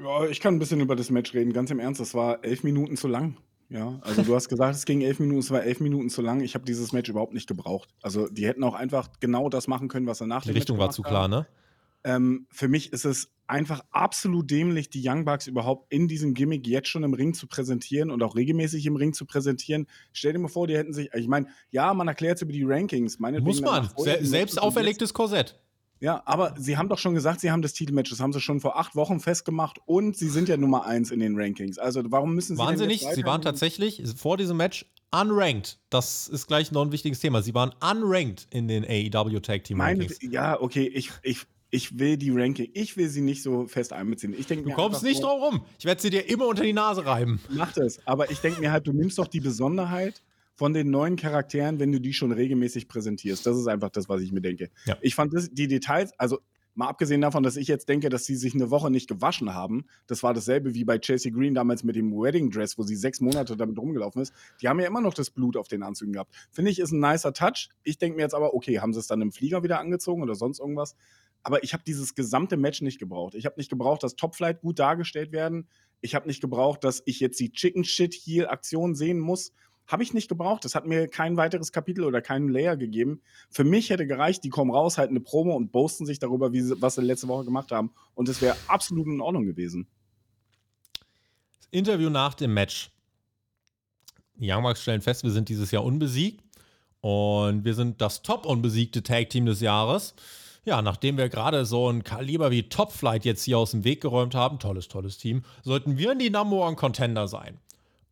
[0.00, 1.52] Ja, ich kann ein bisschen über das Match reden.
[1.52, 3.36] Ganz im Ernst, das war elf Minuten zu lang.
[3.70, 6.40] Ja, also du hast gesagt, es ging elf Minuten, es war elf Minuten zu lang.
[6.40, 7.90] Ich habe dieses Match überhaupt nicht gebraucht.
[8.00, 11.02] Also die hätten auch einfach genau das machen können, was danach Die Richtung war zu
[11.02, 11.46] klar, ne?
[12.08, 16.66] Ähm, für mich ist es einfach absolut dämlich, die Young Bucks überhaupt in diesem Gimmick
[16.66, 19.86] jetzt schon im Ring zu präsentieren und auch regelmäßig im Ring zu präsentieren.
[20.12, 23.18] Stell dir mal vor, die hätten sich, ich meine, ja, man erklärt über die Rankings.
[23.18, 25.60] Muss man, Se selbst auferlegtes Korsett.
[26.00, 28.60] Ja, aber sie haben doch schon gesagt, sie haben das Titelmatch, das haben sie schon
[28.60, 31.76] vor acht Wochen festgemacht und sie sind ja Nummer eins in den Rankings.
[31.78, 32.62] Also warum müssen sie.
[32.62, 33.04] Waren sie nicht?
[33.12, 35.78] Sie waren tatsächlich vor diesem Match unranked.
[35.90, 37.42] Das ist gleich noch ein wichtiges Thema.
[37.42, 40.18] Sie waren unranked in den AEW Tag Team Rankings.
[40.22, 44.34] Ja, okay, ich, ich, ich will die Ranking, ich will sie nicht so fest einbeziehen.
[44.36, 45.64] Ich denk du kommst nicht drum rum.
[45.78, 47.40] Ich werde sie dir immer unter die Nase reiben.
[47.50, 48.04] Mach das.
[48.06, 50.22] Aber ich denke mir halt, du nimmst doch die Besonderheit
[50.54, 53.46] von den neuen Charakteren, wenn du die schon regelmäßig präsentierst.
[53.46, 54.70] Das ist einfach das, was ich mir denke.
[54.86, 54.96] Ja.
[55.02, 56.38] Ich fand das, die Details, also
[56.78, 59.84] mal abgesehen davon, dass ich jetzt denke, dass sie sich eine Woche nicht gewaschen haben,
[60.06, 63.20] das war dasselbe wie bei Chelsea Green damals mit dem Wedding Dress, wo sie sechs
[63.20, 64.32] Monate damit rumgelaufen ist.
[64.62, 66.32] Die haben ja immer noch das Blut auf den Anzügen gehabt.
[66.52, 67.68] Finde ich, ist ein nicer Touch.
[67.82, 70.36] Ich denke mir jetzt aber, okay, haben sie es dann im Flieger wieder angezogen oder
[70.36, 70.94] sonst irgendwas?
[71.42, 73.34] Aber ich habe dieses gesamte Match nicht gebraucht.
[73.34, 75.68] Ich habe nicht gebraucht, dass Topflight gut dargestellt werden.
[76.00, 79.52] Ich habe nicht gebraucht, dass ich jetzt die Chicken Shit Heal Aktion sehen muss.
[79.86, 80.64] Habe ich nicht gebraucht.
[80.64, 83.22] Das hat mir kein weiteres Kapitel oder keinen Layer gegeben.
[83.50, 86.60] Für mich hätte gereicht, die kommen raus, halten eine Promo und boasten sich darüber, wie
[86.60, 87.92] sie, was sie letzte Woche gemacht haben.
[88.14, 89.88] Und es wäre absolut in Ordnung gewesen.
[91.58, 92.90] Das Interview nach dem Match.
[94.34, 96.44] Die Young Bucks stellen fest, wir sind dieses Jahr unbesiegt.
[97.00, 100.14] Und wir sind das top unbesiegte Tag-Team des Jahres.
[100.68, 104.02] Ja, nachdem wir gerade so ein Kaliber wie Top Flight jetzt hier aus dem Weg
[104.02, 107.58] geräumt haben, tolles, tolles Team, sollten wir in die Number One Contender sein.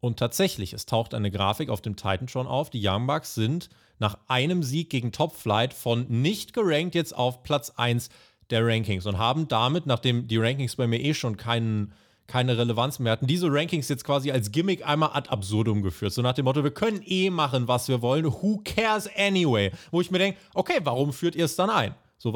[0.00, 2.70] Und tatsächlich, es taucht eine Grafik auf dem Titan schon auf.
[2.70, 7.42] Die Young Bucks sind nach einem Sieg gegen Top Flight von nicht gerankt jetzt auf
[7.42, 8.08] Platz 1
[8.48, 11.92] der Rankings und haben damit, nachdem die Rankings bei mir eh schon keinen
[12.26, 13.26] keine Relevanz mehr hatten.
[13.26, 16.14] Diese Rankings jetzt quasi als Gimmick einmal ad absurdum geführt.
[16.14, 18.24] So nach dem Motto, wir können eh machen, was wir wollen.
[18.24, 19.72] Who cares anyway?
[19.90, 21.94] Wo ich mir denke, okay, warum führt ihr es dann ein?
[22.18, 22.32] So,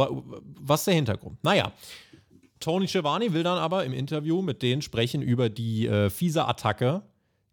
[0.61, 1.43] was ist der Hintergrund?
[1.43, 1.73] Naja.
[2.61, 7.03] Tony Schiavone will dann aber im Interview mit denen sprechen über die äh, fiese Attacke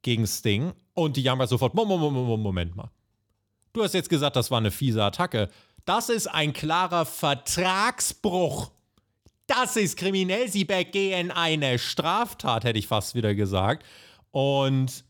[0.01, 2.13] gegen Sting und die Young sofort, Moment,
[2.43, 2.91] Moment mal.
[3.71, 5.49] Du hast jetzt gesagt, das war eine fiese Attacke.
[5.85, 8.71] Das ist ein klarer Vertragsbruch.
[9.47, 10.49] Das ist kriminell.
[10.49, 13.85] Sie begehen eine Straftat, hätte ich fast wieder gesagt.
[14.31, 15.05] Und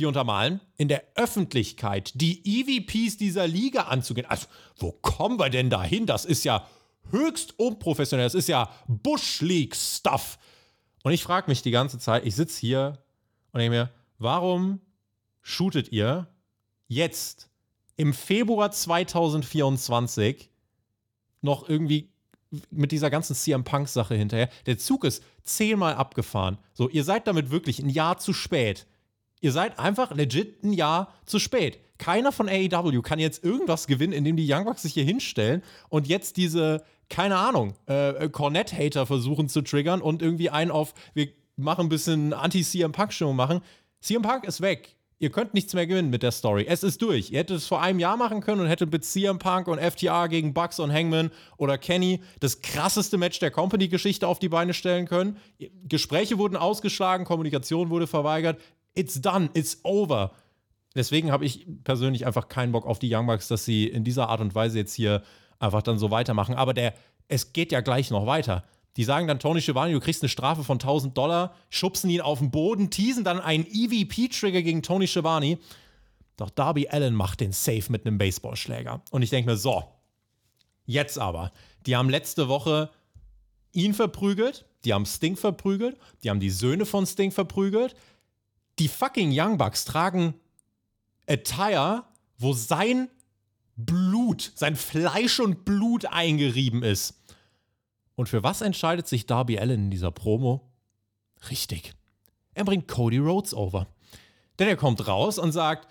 [0.00, 4.26] die untermalen, in der Öffentlichkeit die EVPs dieser Liga anzugehen.
[4.28, 4.46] Also,
[4.76, 6.06] wo kommen wir denn dahin?
[6.06, 6.66] Das ist ja
[7.10, 8.26] höchst unprofessionell.
[8.26, 10.38] Das ist ja Bush League Stuff.
[11.02, 12.98] Und ich frage mich die ganze Zeit, ich sitze hier
[13.52, 14.80] und denke mir, warum
[15.42, 16.28] shootet ihr
[16.88, 17.50] jetzt
[17.96, 20.50] im Februar 2024
[21.42, 22.10] noch irgendwie
[22.70, 24.48] mit dieser ganzen CM Punk-Sache hinterher.
[24.66, 26.58] Der Zug ist zehnmal abgefahren.
[26.72, 28.86] So, ihr seid damit wirklich ein Jahr zu spät.
[29.40, 31.78] Ihr seid einfach legit ein Jahr zu spät.
[31.98, 36.06] Keiner von AEW kann jetzt irgendwas gewinnen, indem die Young Bucks sich hier hinstellen und
[36.06, 41.86] jetzt diese, keine Ahnung, äh, Cornet-Hater versuchen zu triggern und irgendwie einen auf, wir machen
[41.86, 43.60] ein bisschen Anti-CM Punk-Stimmung machen.
[44.00, 44.96] CM Punk ist weg.
[45.22, 46.64] Ihr könnt nichts mehr gewinnen mit der Story.
[46.66, 47.30] Es ist durch.
[47.30, 50.28] Ihr hättet es vor einem Jahr machen können und hättet mit CM Punk und FTR
[50.28, 55.06] gegen Bucks und Hangman oder Kenny das krasseste Match der Company-Geschichte auf die Beine stellen
[55.06, 55.36] können.
[55.86, 58.58] Gespräche wurden ausgeschlagen, Kommunikation wurde verweigert.
[58.94, 60.32] It's done, it's over.
[60.94, 64.28] Deswegen habe ich persönlich einfach keinen Bock auf die Young Bucks, dass sie in dieser
[64.28, 65.22] Art und Weise jetzt hier
[65.58, 66.54] einfach dann so weitermachen.
[66.54, 66.94] Aber der,
[67.28, 68.64] es geht ja gleich noch weiter.
[68.96, 72.40] Die sagen dann Tony Schiavone, du kriegst eine Strafe von 1000 Dollar, schubsen ihn auf
[72.40, 75.58] den Boden, teasen dann einen EVP-Trigger gegen Tony Schiavone.
[76.36, 79.02] Doch Darby Allen macht den Safe mit einem Baseballschläger.
[79.10, 79.84] Und ich denke mir, so,
[80.86, 81.52] jetzt aber.
[81.86, 82.90] Die haben letzte Woche
[83.72, 87.94] ihn verprügelt, die haben Sting verprügelt, die haben die Söhne von Sting verprügelt.
[88.80, 90.32] Die fucking Young Bucks tragen
[91.28, 92.04] Attire,
[92.38, 93.10] wo sein
[93.76, 97.14] Blut, sein Fleisch und Blut eingerieben ist.
[98.14, 100.72] Und für was entscheidet sich Darby Allen in dieser Promo?
[101.50, 101.92] Richtig.
[102.54, 103.86] Er bringt Cody Rhodes over.
[104.58, 105.86] Denn er kommt raus und sagt,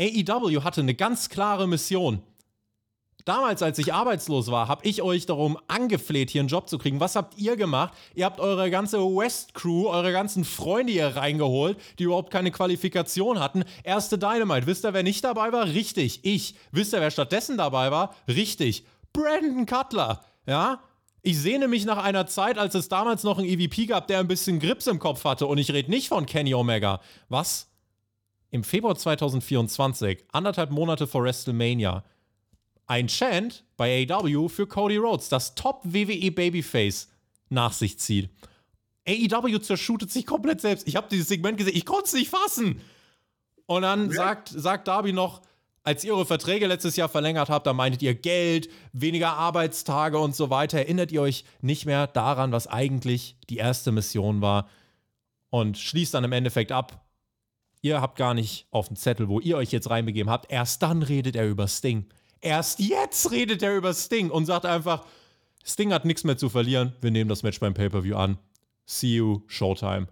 [0.00, 2.24] AEW hatte eine ganz klare Mission.
[3.24, 7.00] Damals, als ich arbeitslos war, habe ich euch darum angefleht, hier einen Job zu kriegen.
[7.00, 7.94] Was habt ihr gemacht?
[8.14, 13.38] Ihr habt eure ganze West Crew, eure ganzen Freunde hier reingeholt, die überhaupt keine Qualifikation
[13.38, 13.64] hatten.
[13.84, 14.66] Erste Dynamite.
[14.66, 15.66] Wisst ihr, wer nicht dabei war?
[15.66, 16.54] Richtig, ich.
[16.72, 18.14] Wisst ihr, wer stattdessen dabei war?
[18.26, 20.20] Richtig, Brandon Cutler.
[20.46, 20.80] Ja,
[21.24, 24.26] ich sehne mich nach einer Zeit, als es damals noch einen EVP gab, der ein
[24.26, 25.46] bisschen Grips im Kopf hatte.
[25.46, 27.00] Und ich rede nicht von Kenny Omega.
[27.28, 27.68] Was?
[28.50, 32.04] Im Februar 2024, anderthalb Monate vor WrestleMania,
[32.92, 37.08] ein Chant bei AEW für Cody Rhodes, das Top-WWE Babyface,
[37.48, 38.28] nach sich zieht.
[39.08, 40.86] AEW zershootet sich komplett selbst.
[40.86, 42.82] Ich habe dieses Segment gesehen, ich konnte es nicht fassen.
[43.64, 44.16] Und dann ja.
[44.16, 45.40] sagt, sagt Darby noch,
[45.84, 50.36] als ihr eure Verträge letztes Jahr verlängert habt, da meintet ihr Geld, weniger Arbeitstage und
[50.36, 50.76] so weiter.
[50.76, 54.68] Erinnert ihr euch nicht mehr daran, was eigentlich die erste Mission war?
[55.48, 57.06] Und schließt dann im Endeffekt ab.
[57.80, 60.52] Ihr habt gar nicht auf dem Zettel, wo ihr euch jetzt reinbegeben habt.
[60.52, 62.04] Erst dann redet er über Sting.
[62.42, 65.06] Erst jetzt redet er über Sting und sagt einfach,
[65.64, 66.92] Sting hat nichts mehr zu verlieren.
[67.00, 68.36] Wir nehmen das Match beim Pay-Per-View an.
[68.84, 70.08] See you, Showtime.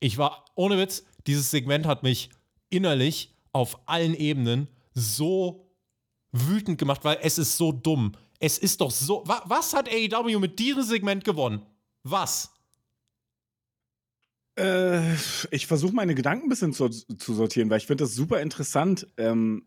[0.00, 2.30] Ich war, ohne Witz, dieses Segment hat mich
[2.70, 5.70] innerlich auf allen Ebenen so
[6.32, 8.12] wütend gemacht, weil es ist so dumm.
[8.40, 9.22] Es ist doch so.
[9.26, 11.62] Wa was hat AEW mit diesem Segment gewonnen?
[12.02, 12.50] Was?
[14.58, 15.14] Äh,
[15.50, 19.06] ich versuche meine Gedanken ein bisschen zu, zu sortieren, weil ich finde das super interessant.
[19.18, 19.64] Ähm,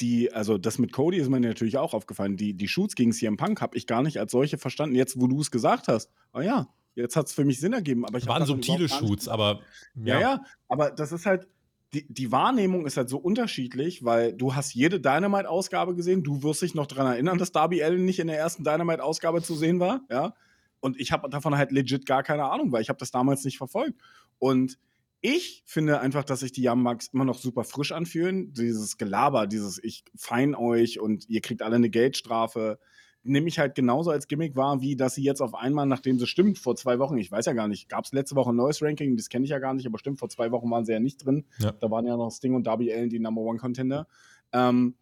[0.00, 2.36] die, also das mit Cody ist mir natürlich auch aufgefallen.
[2.36, 4.94] Die, die Shoots gegen CM Punk habe ich gar nicht als solche verstanden.
[4.94, 8.04] Jetzt, wo du es gesagt hast, oh ja, jetzt hat es für mich Sinn ergeben.
[8.04, 9.60] Aber ich waren subtile Shoots, aber
[9.94, 10.14] ja.
[10.14, 11.46] ja, ja, aber das ist halt,
[11.92, 16.22] die, die Wahrnehmung ist halt so unterschiedlich, weil du hast jede Dynamite-Ausgabe gesehen.
[16.22, 19.54] Du wirst dich noch daran erinnern, dass Darby Allen nicht in der ersten Dynamite-Ausgabe zu
[19.54, 20.34] sehen war, ja.
[20.78, 23.58] Und ich habe davon halt legit gar keine Ahnung, weil ich habe das damals nicht
[23.58, 24.00] verfolgt.
[24.38, 24.78] Und
[25.20, 28.52] ich finde einfach, dass sich die Bucks immer noch super frisch anfühlen.
[28.54, 32.78] Dieses Gelaber, dieses ich fein euch und ihr kriegt alle eine Geldstrafe
[33.22, 36.26] nehme ich halt genauso als Gimmick wahr, wie dass sie jetzt auf einmal, nachdem sie
[36.26, 38.82] stimmt, vor zwei Wochen, ich weiß ja gar nicht, gab es letzte Woche ein neues
[38.82, 41.00] Ranking, das kenne ich ja gar nicht, aber stimmt, vor zwei Wochen waren sie ja
[41.00, 41.44] nicht drin.
[41.58, 41.72] Ja.
[41.72, 44.06] Da waren ja noch Sting und Darby Allen die Number One Contender.
[44.52, 44.94] Ähm,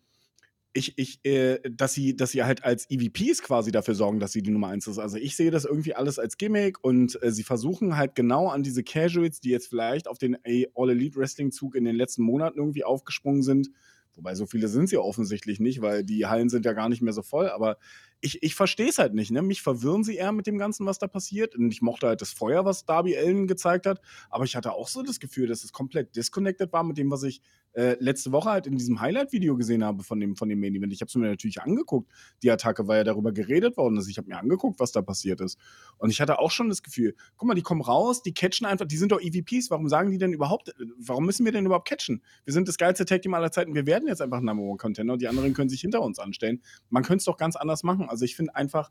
[0.72, 4.42] ich, ich, äh, dass sie, dass sie halt als EVPs quasi dafür sorgen, dass sie
[4.42, 4.98] die Nummer eins ist.
[4.98, 8.62] Also ich sehe das irgendwie alles als Gimmick und äh, sie versuchen halt genau an
[8.62, 12.58] diese Casuals, die jetzt vielleicht auf den All Elite Wrestling Zug in den letzten Monaten
[12.58, 13.70] irgendwie aufgesprungen sind.
[14.14, 17.12] Wobei so viele sind sie offensichtlich nicht, weil die Hallen sind ja gar nicht mehr
[17.12, 17.48] so voll.
[17.48, 17.78] Aber
[18.20, 19.30] ich, ich verstehe es halt nicht.
[19.30, 19.42] Ne?
[19.42, 21.54] Mich verwirren sie eher mit dem Ganzen, was da passiert.
[21.54, 24.00] Und ich mochte halt das Feuer, was Darby Allen gezeigt hat.
[24.30, 27.22] Aber ich hatte auch so das Gefühl, dass es komplett disconnected war mit dem, was
[27.22, 27.40] ich
[27.74, 30.92] äh, letzte Woche halt in diesem Highlight-Video gesehen habe von dem, von dem Main Event.
[30.92, 32.10] Ich habe es mir natürlich angeguckt.
[32.42, 33.96] Die Attacke war ja darüber geredet worden.
[33.96, 35.58] Also ich habe mir angeguckt, was da passiert ist.
[35.98, 38.86] Und ich hatte auch schon das Gefühl, guck mal, die kommen raus, die catchen einfach,
[38.86, 39.70] die sind doch EVPs.
[39.70, 42.22] Warum sagen die denn überhaupt, warum müssen wir denn überhaupt catchen?
[42.44, 43.74] Wir sind das geilste Tag Team aller Zeiten.
[43.74, 46.62] Wir werden jetzt einfach Number One Contender die anderen können sich hinter uns anstellen.
[46.90, 48.07] Man könnte es doch ganz anders machen.
[48.08, 48.90] Also ich finde einfach,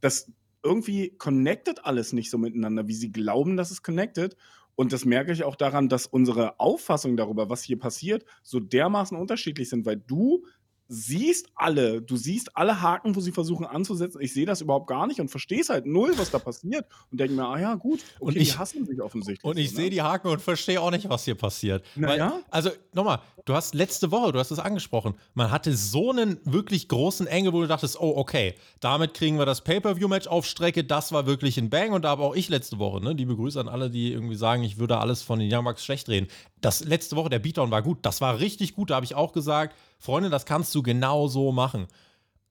[0.00, 0.30] dass
[0.62, 4.36] irgendwie connected alles nicht so miteinander, wie sie glauben, dass es connected.
[4.76, 9.16] Und das merke ich auch daran, dass unsere Auffassung darüber, was hier passiert, so dermaßen
[9.16, 10.46] unterschiedlich sind, weil du
[10.94, 14.20] siehst alle, du siehst alle Haken, wo sie versuchen anzusetzen.
[14.20, 17.20] Ich sehe das überhaupt gar nicht und verstehe es halt null, was da passiert und
[17.20, 19.44] denke mir, ah ja, gut, okay, und ich, die hassen sich offensichtlich.
[19.44, 19.82] Und ich so, ne?
[19.82, 21.84] sehe die Haken und verstehe auch nicht, was hier passiert.
[21.96, 22.40] Naja.
[22.50, 26.88] also nochmal, du hast letzte Woche, du hast es angesprochen, man hatte so einen wirklich
[26.88, 31.12] großen Engel, wo du dachtest, oh, okay, damit kriegen wir das Pay-Per-View-Match auf Strecke, das
[31.12, 33.68] war wirklich ein Bang und da habe auch ich letzte Woche, ne, die Begrüße an
[33.68, 36.28] alle, die irgendwie sagen, ich würde alles von den Young Bucks schlecht reden.
[36.64, 39.32] Das letzte Woche, der Beatdown war gut, das war richtig gut, da habe ich auch
[39.32, 41.88] gesagt, Freunde, das kannst du genau so machen.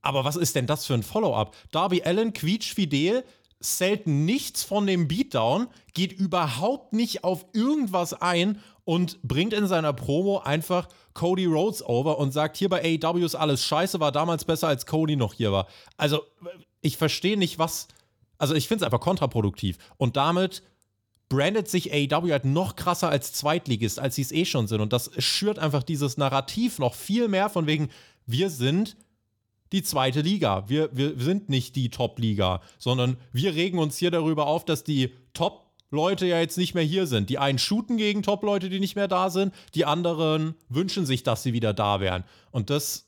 [0.04, 1.56] Aber was ist denn das für ein Follow-up?
[1.72, 3.24] Darby Allen quietschfidel,
[3.60, 9.94] zählt nichts von dem Beatdown, geht überhaupt nicht auf irgendwas ein und bringt in seiner
[9.94, 14.46] Promo einfach Cody Rhodes over und sagt, hier bei AEW ist alles scheiße, war damals
[14.46, 15.66] besser, als Cody noch hier war.
[15.98, 16.22] Also,
[16.82, 17.88] ich verstehe nicht, was.
[18.38, 19.80] Also, ich finde es einfach kontraproduktiv.
[19.98, 20.62] Und damit
[21.30, 24.82] brandet sich AEW halt noch krasser als Zweitligist, als sie es eh schon sind.
[24.82, 27.90] Und das schürt einfach dieses Narrativ noch viel mehr von wegen,
[28.26, 28.96] wir sind
[29.74, 30.70] die zweite Liga.
[30.70, 35.12] Wir, wir sind nicht die Top-Liga, sondern wir regen uns hier darüber auf, dass die
[35.34, 37.30] Top-Leute ja jetzt nicht mehr hier sind.
[37.30, 41.42] Die einen shooten gegen Top-Leute, die nicht mehr da sind, die anderen wünschen sich, dass
[41.44, 42.24] sie wieder da wären.
[42.52, 43.08] Und das,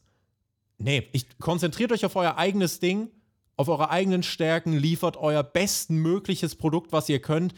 [0.80, 3.12] nee, ich, konzentriert euch auf euer eigenes Ding,
[3.58, 7.54] auf eure eigenen Stärken, liefert euer bestmögliches Produkt, was ihr könnt.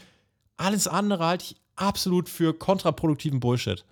[0.58, 3.86] Alles andere halte ich absolut für kontraproduktiven Bullshit.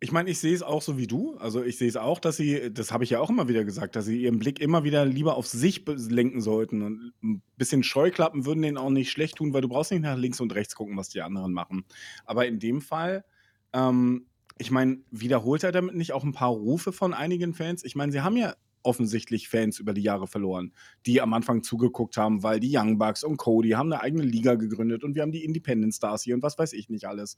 [0.00, 1.36] Ich meine, ich sehe es auch so wie du.
[1.38, 3.96] Also ich sehe es auch, dass sie, das habe ich ja auch immer wieder gesagt,
[3.96, 6.82] dass sie ihren Blick immer wieder lieber auf sich lenken sollten.
[6.82, 10.16] Und ein bisschen Scheuklappen würden denen auch nicht schlecht tun, weil du brauchst nicht nach
[10.16, 11.84] links und rechts gucken, was die anderen machen.
[12.24, 13.24] Aber in dem Fall,
[13.72, 14.26] ähm,
[14.58, 17.84] ich meine, wiederholt er damit nicht auch ein paar Rufe von einigen Fans?
[17.84, 18.54] Ich meine, sie haben ja
[18.86, 20.72] offensichtlich Fans über die Jahre verloren,
[21.04, 24.54] die am Anfang zugeguckt haben, weil die Young Bucks und Cody haben eine eigene Liga
[24.54, 27.36] gegründet und wir haben die Independent Stars hier und was weiß ich nicht alles.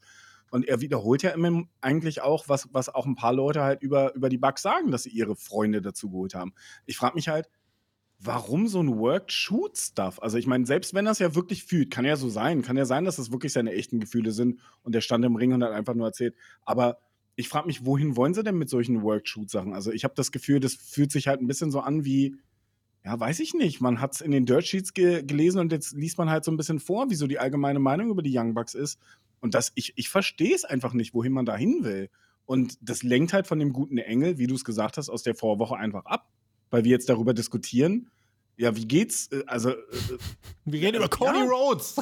[0.50, 4.14] Und er wiederholt ja immer eigentlich auch, was, was auch ein paar Leute halt über,
[4.14, 6.54] über die Bucks sagen, dass sie ihre Freunde dazu geholt haben.
[6.86, 7.48] Ich frage mich halt,
[8.20, 10.20] warum so ein Work-Shoot-Stuff?
[10.20, 12.84] Also ich meine, selbst wenn es ja wirklich fühlt, kann ja so sein, kann ja
[12.84, 15.72] sein, dass das wirklich seine echten Gefühle sind und der stand im Ring und hat
[15.72, 16.34] einfach nur erzählt.
[16.64, 16.98] Aber
[17.38, 19.72] ich frage mich, wohin wollen sie denn mit solchen Workshoot-Sachen?
[19.72, 22.34] Also ich habe das Gefühl, das fühlt sich halt ein bisschen so an wie,
[23.04, 23.80] ja, weiß ich nicht.
[23.80, 26.50] Man hat es in den Dirt Sheets ge gelesen und jetzt liest man halt so
[26.50, 28.98] ein bisschen vor, wie so die allgemeine Meinung über die Young Bucks ist.
[29.38, 32.10] Und das, ich, ich verstehe es einfach nicht, wohin man da hin will.
[32.44, 35.36] Und das lenkt halt von dem guten Engel, wie du es gesagt hast, aus der
[35.36, 36.28] Vorwoche einfach ab.
[36.70, 38.10] Weil wir jetzt darüber diskutieren,
[38.58, 39.28] ja, wie geht's?
[39.28, 40.18] Äh, also, äh, äh,
[40.64, 41.44] wir reden über Cody ja.
[41.44, 41.96] Rhodes.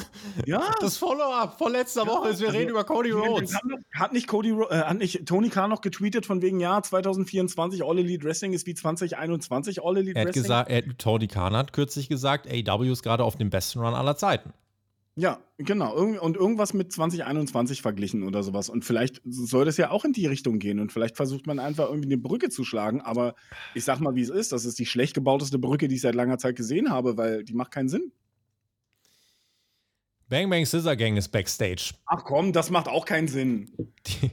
[0.45, 0.73] Ja.
[0.81, 3.55] Das Follow-up von letzter ja, Woche ist, wir also, reden über Cody Rhodes.
[3.93, 7.99] Hat nicht, Cody, äh, hat nicht Tony Khan noch getweetet von wegen, ja, 2024 All
[7.99, 10.43] Elite Wrestling ist wie 2021 All Elite er hat Wrestling?
[10.43, 14.17] Gesagt, er, Tony Khan hat kürzlich gesagt, AW ist gerade auf dem besten Run aller
[14.17, 14.51] Zeiten.
[15.19, 15.95] Ja, genau.
[15.95, 18.69] Und irgendwas mit 2021 verglichen oder sowas.
[18.69, 20.79] Und vielleicht soll das ja auch in die Richtung gehen.
[20.79, 23.01] Und vielleicht versucht man einfach irgendwie eine Brücke zu schlagen.
[23.01, 23.33] Aber
[23.73, 24.51] ich sag mal, wie es ist.
[24.51, 27.53] Das ist die schlecht gebauteste Brücke, die ich seit langer Zeit gesehen habe, weil die
[27.53, 28.11] macht keinen Sinn.
[30.29, 31.93] Bang Bang Scissor Gang ist Backstage.
[32.05, 33.71] Ach komm, das macht auch keinen Sinn.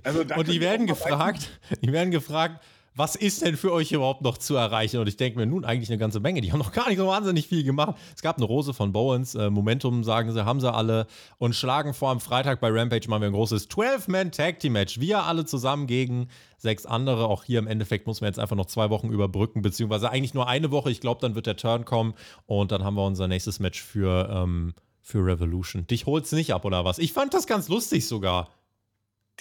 [0.02, 2.62] Also, und die werden gefragt, die werden gefragt,
[2.96, 5.00] was ist denn für euch überhaupt noch zu erreichen?
[5.00, 6.40] Und ich denke mir, nun eigentlich eine ganze Menge.
[6.40, 7.96] Die haben noch gar nicht so wahnsinnig viel gemacht.
[8.14, 11.06] Es gab eine Rose von Bowens, äh, Momentum sagen sie, haben sie alle
[11.38, 15.00] und schlagen vor am Freitag bei Rampage machen wir ein großes 12-Man-Tag-Team-Match.
[15.00, 17.26] Wir alle zusammen gegen sechs andere.
[17.26, 20.48] Auch hier im Endeffekt muss man jetzt einfach noch zwei Wochen überbrücken, beziehungsweise eigentlich nur
[20.48, 20.90] eine Woche.
[20.90, 22.14] Ich glaube, dann wird der Turn kommen
[22.46, 25.86] und dann haben wir unser nächstes Match für, ähm, für Revolution.
[25.88, 26.98] Dich holt's nicht ab, oder was?
[26.98, 28.50] Ich fand das ganz lustig sogar.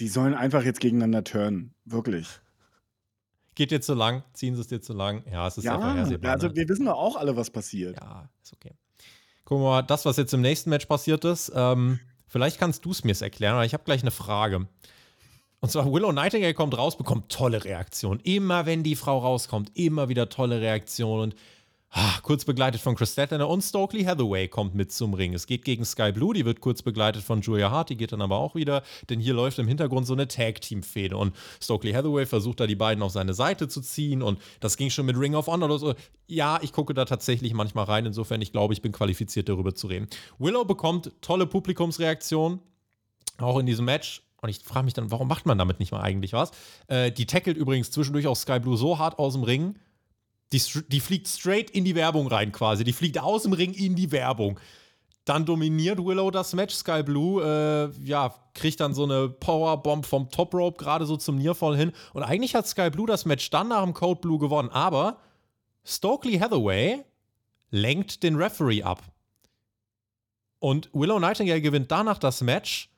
[0.00, 1.72] Die sollen einfach jetzt gegeneinander turnen.
[1.84, 2.40] Wirklich
[3.54, 5.24] geht dir zu lang, ziehen sie es dir zu lang.
[5.30, 6.32] Ja, es ist ja, ja vorhersehbar.
[6.32, 6.56] Also ne?
[6.56, 7.96] wir wissen doch auch alle, was passiert.
[8.00, 8.72] Ja, ist okay.
[9.44, 12.90] Gucken wir mal, das, was jetzt im nächsten Match passiert ist, ähm, vielleicht kannst du
[12.90, 14.66] es mir erklären, aber ich habe gleich eine Frage.
[15.60, 18.20] Und zwar Willow Nightingale kommt raus, bekommt tolle Reaktion.
[18.20, 21.20] Immer wenn die Frau rauskommt, immer wieder tolle Reaktion.
[21.20, 21.34] Und
[22.22, 25.32] kurz begleitet von Chris Statlander und Stokely Hathaway kommt mit zum Ring.
[25.32, 28.22] Es geht gegen Sky Blue, die wird kurz begleitet von Julia Hart, die geht dann
[28.22, 32.60] aber auch wieder, denn hier läuft im Hintergrund so eine Tag-Team-Fehde und Stokely Hathaway versucht
[32.60, 35.46] da die beiden auf seine Seite zu ziehen und das ging schon mit Ring of
[35.46, 35.94] Honor oder so.
[36.26, 39.86] Ja, ich gucke da tatsächlich manchmal rein, insofern ich glaube, ich bin qualifiziert darüber zu
[39.86, 40.08] reden.
[40.38, 42.60] Willow bekommt tolle Publikumsreaktion,
[43.38, 44.22] auch in diesem Match.
[44.42, 46.50] Und ich frage mich dann, warum macht man damit nicht mal eigentlich was?
[46.88, 49.76] Äh, die tackelt übrigens zwischendurch auch Sky Blue so hart aus dem Ring,
[50.54, 52.84] die, die fliegt straight in die Werbung rein quasi.
[52.84, 54.60] Die fliegt aus dem Ring in die Werbung.
[55.24, 56.74] Dann dominiert Willow das Match.
[56.74, 61.36] Sky Blue, äh, ja, kriegt dann so eine Powerbomb vom Top Rope gerade so zum
[61.36, 61.92] Nearfall hin.
[62.12, 64.68] Und eigentlich hat Sky Blue das Match dann nach dem Code Blue gewonnen.
[64.70, 65.18] Aber
[65.84, 67.02] Stokely Hathaway
[67.70, 69.02] lenkt den Referee ab.
[70.60, 72.90] Und Willow Nightingale gewinnt danach das Match,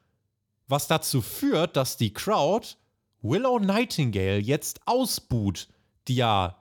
[0.68, 2.76] was dazu führt, dass die Crowd
[3.22, 5.68] Willow Nightingale jetzt ausbuht,
[6.06, 6.56] die ja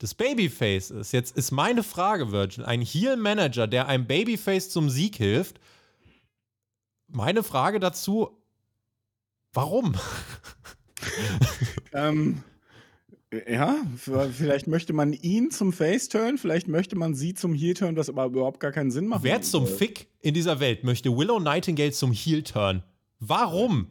[0.00, 1.12] das Babyface ist.
[1.12, 5.60] Jetzt ist meine Frage, Virgin, ein Heel-Manager, der einem Babyface zum Sieg hilft.
[7.06, 8.30] Meine Frage dazu,
[9.52, 9.94] warum?
[11.92, 12.42] ähm,
[13.46, 18.24] ja, vielleicht möchte man ihn zum Face-Turn, vielleicht möchte man sie zum Heel-Turn, was aber
[18.24, 19.22] überhaupt gar keinen Sinn macht.
[19.22, 22.82] Wer zum Fick in dieser Welt möchte Willow Nightingale zum Heel-Turn?
[23.18, 23.88] Warum?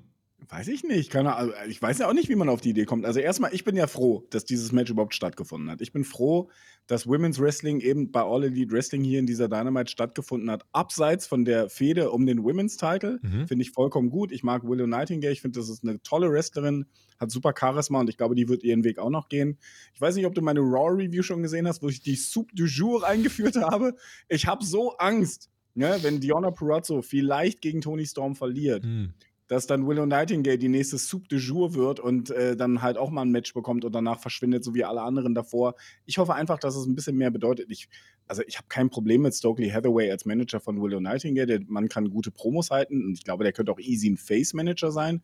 [0.52, 1.12] Weiß ich nicht.
[1.12, 1.54] Keine Ahnung.
[1.68, 3.06] Ich weiß ja auch nicht, wie man auf die Idee kommt.
[3.06, 5.80] Also erstmal, ich bin ja froh, dass dieses Match überhaupt stattgefunden hat.
[5.80, 6.50] Ich bin froh,
[6.88, 10.66] dass Women's Wrestling eben bei All Elite Wrestling hier in dieser Dynamite stattgefunden hat.
[10.72, 13.20] Abseits von der Fehde um den Women's Title.
[13.22, 13.47] Mhm.
[13.47, 14.32] Finde ich vollkommen gut.
[14.32, 15.34] Ich mag Willow Nightingale.
[15.34, 16.88] Ich finde, das ist eine tolle Wrestlerin.
[17.20, 19.60] Hat super Charisma und ich glaube, die wird ihren Weg auch noch gehen.
[19.93, 22.50] Ich weiß nicht, ob du meine Raw Review schon gesehen hast, wo ich die Soup
[22.56, 23.93] du Jour eingeführt habe.
[24.28, 28.84] Ich habe so Angst, ne, wenn Diona Purazzo vielleicht gegen Tony Storm verliert.
[28.84, 29.14] Mhm
[29.50, 33.10] dass dann Willow Nightingale die nächste Soup de Jour wird und äh, dann halt auch
[33.10, 35.74] mal ein Match bekommt und danach verschwindet, so wie alle anderen davor.
[36.06, 37.72] Ich hoffe einfach, dass es ein bisschen mehr bedeutet.
[37.72, 37.89] Ich,
[38.28, 41.62] also ich habe kein Problem mit Stokely Hathaway als Manager von Willow Nightingale.
[41.68, 45.24] Mann kann gute Promos halten und ich glaube, der könnte auch easy ein Face-Manager sein.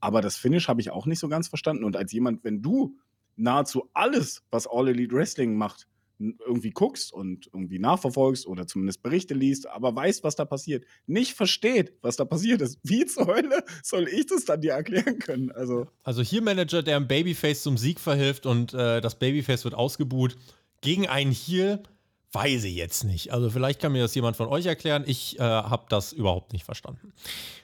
[0.00, 1.84] Aber das Finish habe ich auch nicht so ganz verstanden.
[1.84, 2.96] Und als jemand, wenn du
[3.36, 5.86] nahezu alles, was All Elite Wrestling macht,
[6.18, 11.34] irgendwie guckst und irgendwie nachverfolgst oder zumindest Berichte liest, aber weißt, was da passiert, nicht
[11.34, 12.78] versteht, was da passiert ist.
[12.82, 15.50] Wie zur Hölle soll ich das dann dir erklären können?
[15.52, 19.74] Also, also hier Manager, der einem Babyface zum Sieg verhilft und äh, das Babyface wird
[19.74, 20.36] ausgebuht
[20.80, 21.82] gegen einen Heel,
[22.36, 23.32] Weiß ich jetzt nicht.
[23.32, 25.04] Also vielleicht kann mir das jemand von euch erklären.
[25.06, 27.14] Ich äh, habe das überhaupt nicht verstanden.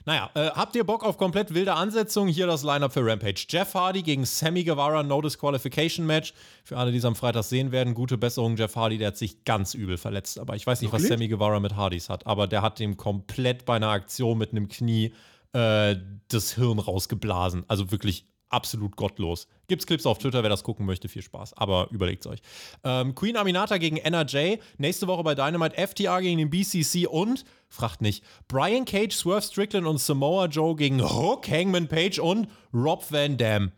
[0.07, 2.33] Naja, äh, habt ihr Bock auf komplett wilde Ansetzungen?
[2.33, 3.45] Hier das Lineup für Rampage.
[3.49, 6.33] Jeff Hardy gegen Sammy Guevara, No Disqualification Match.
[6.65, 8.57] Für alle, die es am Freitag sehen werden, gute Besserung.
[8.57, 10.39] Jeff Hardy, der hat sich ganz übel verletzt.
[10.39, 11.11] Aber ich weiß nicht, Wirklich?
[11.11, 12.27] was Sammy Guevara mit Hardys hat.
[12.27, 15.13] Aber der hat dem komplett bei einer Aktion mit einem Knie
[15.53, 15.97] äh,
[16.29, 17.65] das Hirn rausgeblasen.
[17.69, 19.47] Also wirklich absolut gottlos.
[19.69, 21.55] Gibt's Clips auf Twitter, wer das gucken möchte, viel Spaß.
[21.55, 22.41] Aber überlegt's euch.
[22.85, 24.57] Ähm, Queen Aminata gegen NRJ.
[24.79, 29.87] Nächste Woche bei Dynamite FTR gegen den BCC und, fragt nicht, Brian Cage, Swerve Strickland
[29.87, 33.73] und Samoa Joe gegen Hook, Hangman Page und Rob Van Dam.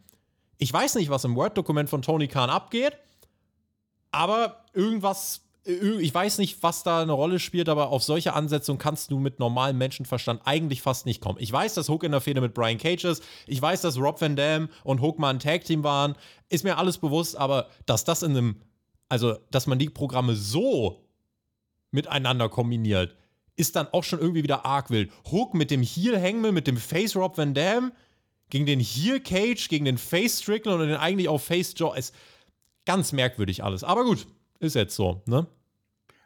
[0.58, 2.96] Ich weiß nicht, was im Word-Dokument von Tony Khan abgeht,
[4.12, 9.10] aber irgendwas ich weiß nicht, was da eine Rolle spielt, aber auf solche Ansetzungen kannst
[9.10, 11.38] du mit normalem Menschenverstand eigentlich fast nicht kommen.
[11.40, 13.22] Ich weiß, dass Hook in der Fehde mit Brian Cage ist.
[13.46, 16.16] Ich weiß, dass Rob Van Dam und Hook mal ein Tag-Team waren.
[16.50, 18.60] Ist mir alles bewusst, aber dass das in einem,
[19.08, 21.06] also, dass man die Programme so
[21.92, 23.16] miteinander kombiniert,
[23.56, 25.10] ist dann auch schon irgendwie wieder arg wild.
[25.30, 27.92] Hook mit dem Heel Hangman, mit dem Face Rob Van Dam,
[28.50, 31.96] gegen den Heel Cage, gegen den Face Strickland und den eigentlich auch Face Joe.
[31.96, 32.14] Ist
[32.84, 33.82] ganz merkwürdig alles.
[33.82, 34.26] Aber gut,
[34.58, 35.46] ist jetzt so, ne?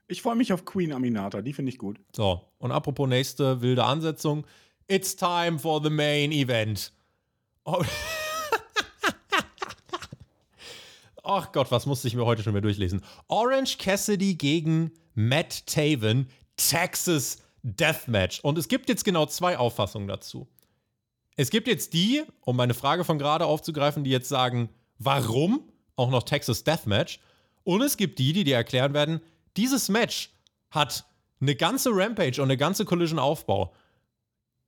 [0.06, 2.00] Ich freue mich auf Queen Aminata, die finde ich gut.
[2.16, 4.46] So, und apropos nächste wilde Ansetzung.
[4.86, 6.92] It's time for the main event.
[7.64, 7.84] Oh.
[11.22, 13.04] Ach Gott, was musste ich mir heute schon wieder durchlesen?
[13.28, 18.40] Orange Cassidy gegen Matt Taven, Texas Deathmatch.
[18.40, 20.48] Und es gibt jetzt genau zwei Auffassungen dazu.
[21.36, 25.60] Es gibt jetzt die, um meine Frage von gerade aufzugreifen, die jetzt sagen, warum
[25.96, 27.20] auch noch Texas Deathmatch?
[27.68, 29.20] Und es gibt die, die dir erklären werden,
[29.58, 30.30] dieses Match
[30.70, 31.04] hat
[31.38, 33.74] eine ganze Rampage und eine ganze Collision-Aufbau.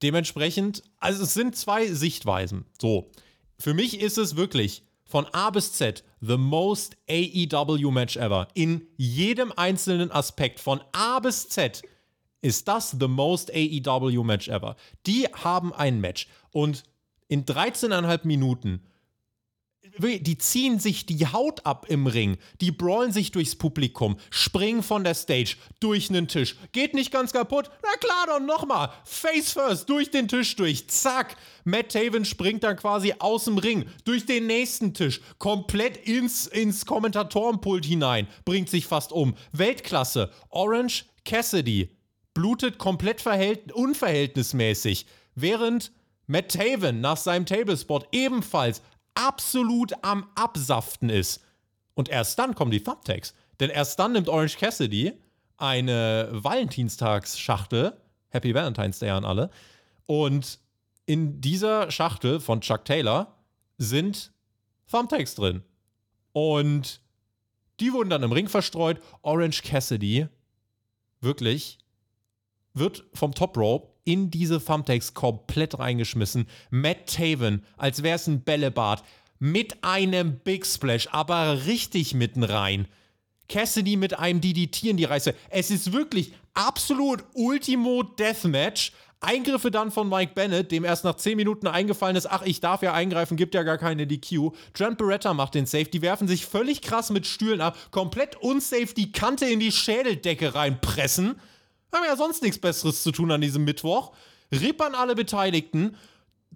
[0.03, 2.66] Dementsprechend, also es sind zwei Sichtweisen.
[2.78, 3.11] So,
[3.59, 8.48] für mich ist es wirklich von A bis Z the most AEW Match ever.
[8.53, 11.80] In jedem einzelnen Aspekt, von A bis Z,
[12.42, 14.76] ist das the most AEW Match ever.
[15.07, 16.82] Die haben ein Match und
[17.28, 18.82] in 13,5 Minuten
[20.01, 25.05] die ziehen sich die Haut ab im Ring, die brawlen sich durchs Publikum, springen von
[25.05, 29.88] der Stage, durch einen Tisch, geht nicht ganz kaputt, na klar, doch nochmal, face first,
[29.88, 34.46] durch den Tisch durch, zack, Matt Taven springt dann quasi aus dem Ring, durch den
[34.46, 41.96] nächsten Tisch, komplett ins, ins Kommentatorenpult hinein, bringt sich fast um, Weltklasse, Orange Cassidy,
[42.34, 43.22] blutet komplett
[43.72, 45.92] unverhältnismäßig, während
[46.26, 48.82] Matt Taven nach seinem Tablespot ebenfalls
[49.14, 51.42] absolut am Absaften ist.
[51.94, 53.34] Und erst dann kommen die Thumbtacks.
[53.58, 55.12] Denn erst dann nimmt Orange Cassidy
[55.56, 58.00] eine Valentinstagsschachtel,
[58.30, 59.50] Happy Valentine's Day an alle,
[60.06, 60.58] und
[61.06, 63.36] in dieser Schachtel von Chuck Taylor
[63.78, 64.32] sind
[64.90, 65.62] Thumbtacks drin.
[66.32, 67.00] Und
[67.80, 69.00] die wurden dann im Ring verstreut.
[69.22, 70.28] Orange Cassidy,
[71.20, 71.78] wirklich,
[72.74, 76.46] wird vom Top Rope in diese Thumbtacks komplett reingeschmissen.
[76.70, 79.03] Matt Taven, als wäre es ein Bällebad,
[79.38, 82.86] mit einem Big Splash, aber richtig mitten rein.
[83.48, 85.34] Cassidy mit einem DDT in die Reiße.
[85.48, 88.92] Es ist wirklich absolut Ultimo Deathmatch.
[89.22, 92.82] Eingriffe dann von Mike Bennett, dem erst nach 10 Minuten eingefallen ist, ach, ich darf
[92.82, 94.53] ja eingreifen, gibt ja gar keine DQ.
[94.72, 98.94] Trent Beretta macht den Safe, die werfen sich völlig krass mit Stühlen ab, komplett unsafe
[98.96, 101.38] die Kante in die Schädeldecke reinpressen.
[101.93, 104.12] Haben ja sonst nichts Besseres zu tun an diesem Mittwoch.
[104.53, 105.97] Rippern alle Beteiligten.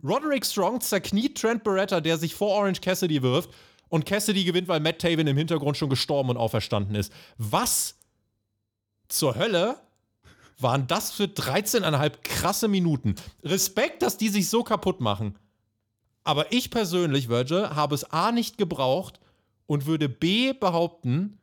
[0.03, 3.51] Roderick Strong zerkniet Trent Beretta, der sich vor Orange Cassidy wirft.
[3.89, 7.12] Und Cassidy gewinnt, weil Matt Taven im Hintergrund schon gestorben und auferstanden ist.
[7.39, 7.97] Was
[9.09, 9.78] zur Hölle
[10.59, 13.14] waren das für 13,5 krasse Minuten?
[13.43, 15.39] Respekt, dass die sich so kaputt machen.
[16.24, 19.20] Aber ich persönlich, Virgil, habe es A nicht gebraucht
[19.66, 21.39] und würde B behaupten,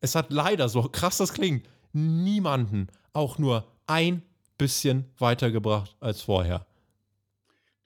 [0.00, 4.22] es hat leider, so krass das klingt, niemanden auch nur ein
[4.58, 6.66] bisschen weitergebracht als vorher.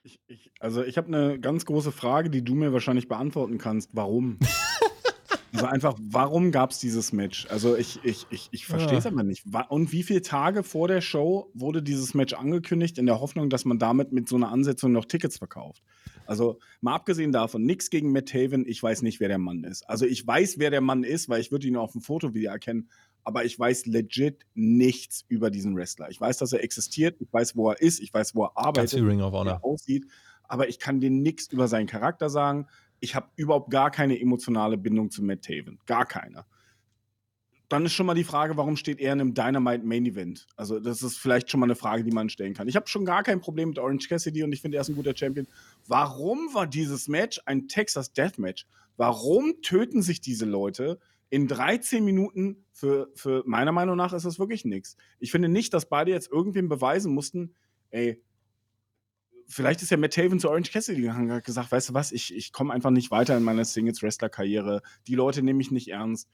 [0.03, 3.89] Ich, ich, also ich habe eine ganz große Frage, die du mir wahrscheinlich beantworten kannst.
[3.93, 4.39] Warum?
[5.53, 7.47] also einfach, warum gab es dieses Match?
[7.49, 9.11] Also ich, ich, ich, ich verstehe es ja.
[9.11, 9.45] aber nicht.
[9.69, 13.65] Und wie viele Tage vor der Show wurde dieses Match angekündigt, in der Hoffnung, dass
[13.65, 15.81] man damit mit so einer Ansetzung noch Tickets verkauft?
[16.27, 19.89] Also mal abgesehen davon, nichts gegen Matt Haven, ich weiß nicht, wer der Mann ist.
[19.89, 22.51] Also ich weiß, wer der Mann ist, weil ich würde ihn auf dem Foto wieder
[22.51, 22.89] erkennen,
[23.27, 26.09] aber ich weiß legit nichts über diesen Wrestler.
[26.09, 29.05] Ich weiß, dass er existiert, ich weiß, wo er ist, ich weiß, wo er arbeitet,
[29.05, 29.19] wie
[29.49, 30.07] er aussieht,
[30.43, 32.67] aber ich kann dir nichts über seinen Charakter sagen.
[33.01, 35.77] Ich habe überhaupt gar keine emotionale Bindung zu Matt Taven.
[35.85, 36.45] Gar keine.
[37.67, 40.47] Dann ist schon mal die Frage, warum steht er in einem Dynamite Main Event?
[40.55, 42.69] Also, das ist vielleicht schon mal eine Frage, die man stellen kann.
[42.69, 44.95] Ich habe schon gar kein Problem mit Orange Cassidy und ich finde, er ist ein
[44.95, 45.47] guter Champion.
[45.85, 48.65] Warum war dieses Match ein Texas Death Match?
[48.95, 50.97] Warum töten sich diese Leute?
[51.29, 54.95] In 13 Minuten, für, für meiner Meinung nach ist das wirklich nichts.
[55.19, 57.53] Ich finde nicht, dass beide jetzt irgendwem beweisen mussten,
[57.89, 58.21] ey,
[59.47, 62.11] vielleicht ist ja Matt Taven zu Orange Cassidy gegangen und hat gesagt, weißt du was,
[62.11, 64.81] ich, ich komme einfach nicht weiter in meiner Singles-Wrestler-Karriere.
[65.07, 66.29] Die Leute nehmen mich nicht ernst.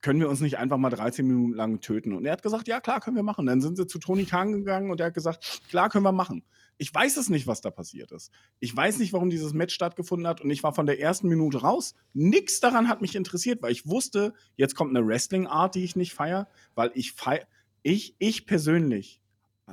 [0.00, 2.12] Können wir uns nicht einfach mal 13 Minuten lang töten?
[2.14, 3.46] Und er hat gesagt, ja, klar, können wir machen.
[3.46, 6.42] Dann sind sie zu Tony Khan gegangen und er hat gesagt, klar, können wir machen.
[6.78, 8.32] Ich weiß es nicht, was da passiert ist.
[8.58, 11.60] Ich weiß nicht, warum dieses Match stattgefunden hat und ich war von der ersten Minute
[11.60, 11.94] raus.
[12.14, 16.14] Nichts daran hat mich interessiert, weil ich wusste, jetzt kommt eine Wrestling-Art, die ich nicht
[16.14, 17.46] feiere, weil ich feier,
[17.82, 19.20] ich, ich persönlich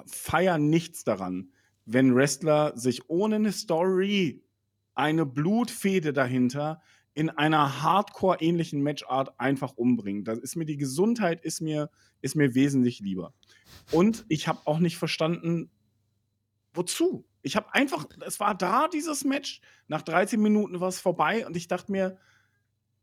[0.06, 1.52] feiere nichts daran,
[1.86, 4.44] wenn Wrestler sich ohne eine Story,
[4.94, 6.82] eine Blutfede dahinter
[7.18, 10.24] in einer Hardcore-ähnlichen Matchart einfach umbringen.
[10.24, 11.90] Da ist mir die Gesundheit ist mir,
[12.22, 13.34] ist mir wesentlich lieber.
[13.92, 15.72] Und ich habe auch nicht verstanden,
[16.74, 17.26] wozu?
[17.42, 19.62] Ich habe einfach, es war da, dieses Match.
[19.88, 22.20] Nach 13 Minuten war es vorbei und ich dachte mir,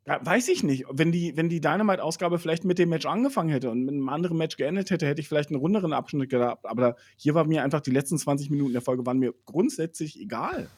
[0.07, 3.69] ja, weiß ich nicht, wenn die, wenn die Dynamite-Ausgabe vielleicht mit dem Match angefangen hätte
[3.73, 6.67] und mit einem anderen Match geendet hätte, hätte ich vielleicht einen runderen Abschnitt gehabt.
[6.67, 10.69] Aber hier war mir einfach die letzten 20 Minuten der Folge waren mir grundsätzlich egal.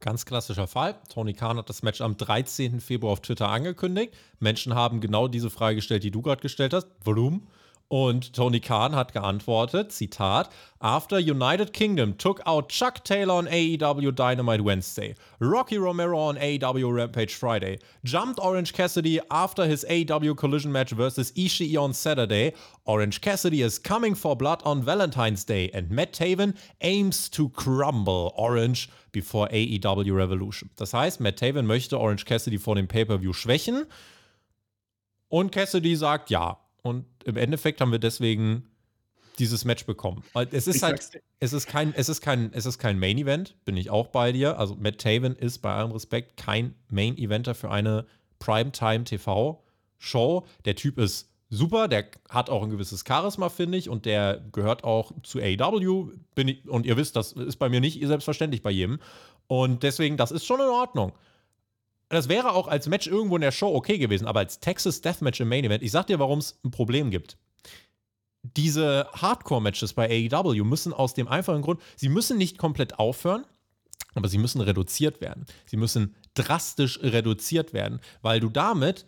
[0.00, 0.96] Ganz klassischer Fall.
[1.12, 2.80] Tony Khan hat das Match am 13.
[2.80, 4.14] Februar auf Twitter angekündigt.
[4.38, 6.88] Menschen haben genau diese Frage gestellt, die du gerade gestellt hast.
[7.04, 7.46] Warum?
[7.92, 14.12] Und Tony Khan hat geantwortet, Zitat, After United Kingdom took out Chuck Taylor on AEW
[14.12, 20.70] Dynamite Wednesday, Rocky Romero on AEW Rampage Friday, jumped Orange Cassidy after his AEW collision
[20.70, 25.90] match versus Ishii on Saturday, Orange Cassidy is coming for blood on Valentine's Day, and
[25.90, 30.70] Matt Taven aims to crumble Orange before AEW Revolution.
[30.76, 33.86] Das heißt, Matt Taven möchte Orange Cassidy vor dem Pay-Per-View schwächen
[35.28, 36.59] und Cassidy sagt ja.
[36.82, 38.66] Und im Endeffekt haben wir deswegen
[39.38, 40.22] dieses Match bekommen.
[40.50, 43.56] Es ist ich halt, es ist kein, es ist kein, es ist kein Main Event,
[43.64, 44.58] bin ich auch bei dir.
[44.58, 48.06] Also Matt Taven ist bei allem Respekt kein Main Eventer für eine
[48.38, 49.62] Primetime TV
[49.98, 50.46] Show.
[50.64, 54.84] Der Typ ist super, der hat auch ein gewisses Charisma, finde ich, und der gehört
[54.84, 56.12] auch zu AEW.
[56.34, 59.00] Bin ich, und ihr wisst, das ist bei mir nicht selbstverständlich bei jedem.
[59.46, 61.12] Und deswegen, das ist schon in Ordnung.
[62.10, 65.40] Das wäre auch als Match irgendwo in der Show okay gewesen, aber als Texas Deathmatch
[65.40, 67.38] im Main Event, ich sag dir, warum es ein Problem gibt.
[68.42, 73.44] Diese Hardcore-Matches bei AEW müssen aus dem einfachen Grund, sie müssen nicht komplett aufhören,
[74.14, 75.46] aber sie müssen reduziert werden.
[75.66, 79.06] Sie müssen drastisch reduziert werden, weil du damit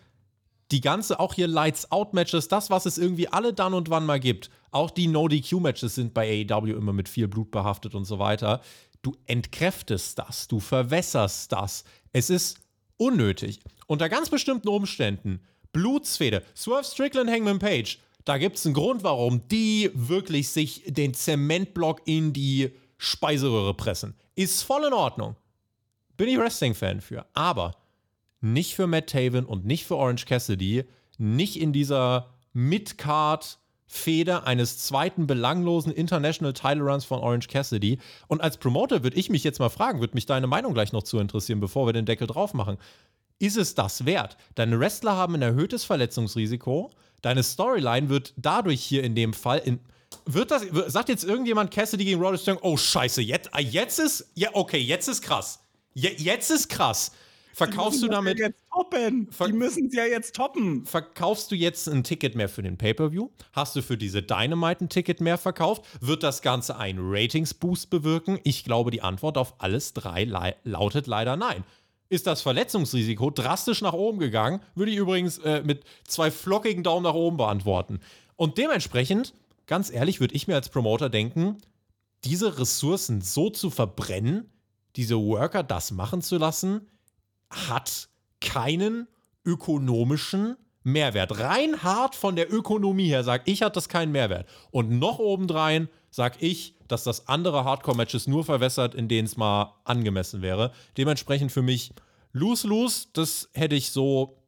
[0.70, 4.48] die ganze, auch hier Lights-Out-Matches, das, was es irgendwie alle dann und wann mal gibt,
[4.70, 8.60] auch die No-DQ-Matches sind bei AEW immer mit viel Blut behaftet und so weiter.
[9.02, 11.82] Du entkräftest das, du verwässerst das.
[12.12, 12.61] Es ist
[13.02, 13.60] unnötig.
[13.86, 15.40] Unter ganz bestimmten Umständen,
[15.72, 21.12] Blutsfede, Swerve Strickland, Hangman Page, da gibt es einen Grund, warum die wirklich sich den
[21.12, 24.14] Zementblock in die Speiseröhre pressen.
[24.36, 25.36] Ist voll in Ordnung.
[26.16, 27.26] Bin ich Wrestling-Fan für.
[27.34, 27.74] Aber
[28.40, 30.84] nicht für Matt Taven und nicht für Orange Cassidy,
[31.18, 33.58] nicht in dieser Mid-Card
[33.94, 37.98] Feder eines zweiten belanglosen International Title Runs von Orange Cassidy.
[38.26, 41.02] Und als Promoter würde ich mich jetzt mal fragen, würde mich deine Meinung gleich noch
[41.02, 42.78] zu interessieren, bevor wir den Deckel drauf machen.
[43.38, 44.38] Ist es das wert?
[44.54, 46.90] Deine Wrestler haben ein erhöhtes Verletzungsrisiko.
[47.20, 49.78] Deine Storyline wird dadurch hier in dem Fall in,
[50.24, 54.30] wird das, sagt jetzt irgendjemand Cassidy gegen Roderick Strong, oh scheiße, jetzt, ah, jetzt ist,
[54.34, 55.60] ja, okay, jetzt ist krass.
[55.92, 57.12] Je, jetzt ist krass.
[57.54, 58.38] Verkaufst du damit.
[58.38, 59.28] Ja jetzt toppen.
[59.46, 60.86] Die müssen es ja jetzt toppen.
[60.86, 63.28] Verkaufst du jetzt ein Ticket mehr für den Pay-Per-View?
[63.52, 65.84] Hast du für diese Dynamite ein Ticket mehr verkauft?
[66.00, 68.38] Wird das Ganze einen Ratings-Boost bewirken?
[68.44, 70.24] Ich glaube, die Antwort auf alles drei
[70.64, 71.64] lautet leider nein.
[72.08, 74.60] Ist das Verletzungsrisiko drastisch nach oben gegangen?
[74.74, 78.00] Würde ich übrigens äh, mit zwei flockigen Daumen nach oben beantworten.
[78.36, 79.32] Und dementsprechend,
[79.66, 81.58] ganz ehrlich, würde ich mir als Promoter denken,
[82.24, 84.50] diese Ressourcen so zu verbrennen,
[84.96, 86.86] diese Worker das machen zu lassen,
[87.52, 88.08] hat
[88.40, 89.08] keinen
[89.44, 91.38] ökonomischen Mehrwert.
[91.38, 94.48] Rein hart von der Ökonomie her sag ich, hat das keinen Mehrwert.
[94.70, 99.74] Und noch obendrein sag ich, dass das andere Hardcore-Matches nur verwässert, in denen es mal
[99.84, 100.72] angemessen wäre.
[100.98, 101.92] Dementsprechend für mich
[102.32, 104.38] lose-lose, das hätte ich so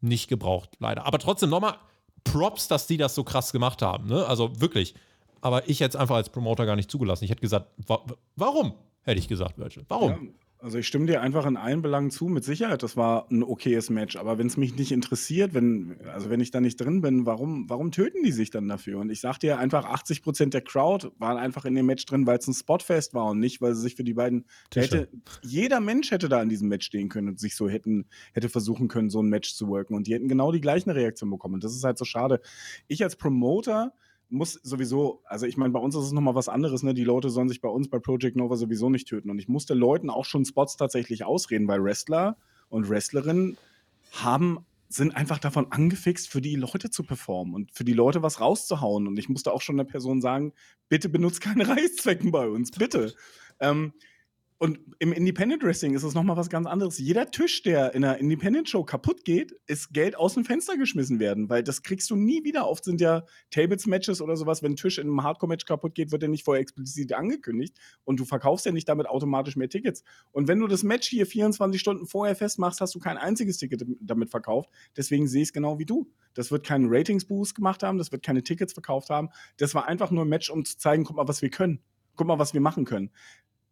[0.00, 1.06] nicht gebraucht, leider.
[1.06, 1.76] Aber trotzdem nochmal
[2.24, 4.06] Props, dass die das so krass gemacht haben.
[4.06, 4.24] Ne?
[4.26, 4.94] Also wirklich.
[5.40, 7.24] Aber ich hätte es einfach als Promoter gar nicht zugelassen.
[7.24, 8.04] Ich hätte gesagt, wa
[8.36, 8.74] warum?
[9.02, 9.84] Hätte ich gesagt, Virgil.
[9.88, 10.34] Warum?
[10.62, 12.28] Also ich stimme dir einfach in allen Belangen zu.
[12.28, 14.14] Mit Sicherheit, das war ein okayes Match.
[14.14, 17.68] Aber wenn es mich nicht interessiert, wenn, also wenn ich da nicht drin bin, warum,
[17.68, 19.00] warum töten die sich dann dafür?
[19.00, 22.28] Und ich sag dir einfach, 80 Prozent der Crowd waren einfach in dem Match drin,
[22.28, 25.08] weil es ein Spotfest war und nicht, weil sie sich für die beiden hätte,
[25.42, 28.86] jeder Mensch hätte da in diesem Match stehen können und sich so hätten, hätte versuchen
[28.86, 29.94] können, so ein Match zu worken.
[29.94, 31.54] Und die hätten genau die gleichen Reaktionen bekommen.
[31.54, 32.40] Und das ist halt so schade.
[32.86, 33.94] Ich als Promoter,
[34.32, 36.94] muss sowieso, also ich meine, bei uns ist es nochmal was anderes, ne?
[36.94, 39.30] Die Leute sollen sich bei uns bei Project Nova sowieso nicht töten.
[39.30, 42.36] Und ich musste Leuten auch schon Spots tatsächlich ausreden, weil Wrestler
[42.68, 43.56] und Wrestlerinnen
[44.12, 48.40] haben sind einfach davon angefixt, für die Leute zu performen und für die Leute was
[48.40, 49.06] rauszuhauen.
[49.06, 50.52] Und ich musste auch schon der Person sagen,
[50.88, 53.14] bitte benutzt keine Reißzwecken bei uns, bitte.
[53.60, 53.92] Ähm,
[54.62, 56.96] und im Independent Wrestling ist es nochmal was ganz anderes.
[56.96, 61.18] Jeder Tisch, der in einer Independent Show kaputt geht, ist Geld aus dem Fenster geschmissen
[61.18, 62.68] werden, weil das kriegst du nie wieder.
[62.68, 66.22] Oft sind ja Tables-Matches oder sowas, wenn ein Tisch in einem Hardcore-Match kaputt geht, wird
[66.22, 70.04] er nicht vorher explizit angekündigt und du verkaufst ja nicht damit automatisch mehr Tickets.
[70.30, 73.84] Und wenn du das Match hier 24 Stunden vorher festmachst, hast du kein einziges Ticket
[74.00, 74.70] damit verkauft.
[74.96, 76.08] Deswegen sehe ich es genau wie du.
[76.34, 79.30] Das wird keinen Ratings-Boost gemacht haben, das wird keine Tickets verkauft haben.
[79.56, 81.80] Das war einfach nur ein Match, um zu zeigen, guck mal, was wir können.
[82.14, 83.10] Guck mal, was wir machen können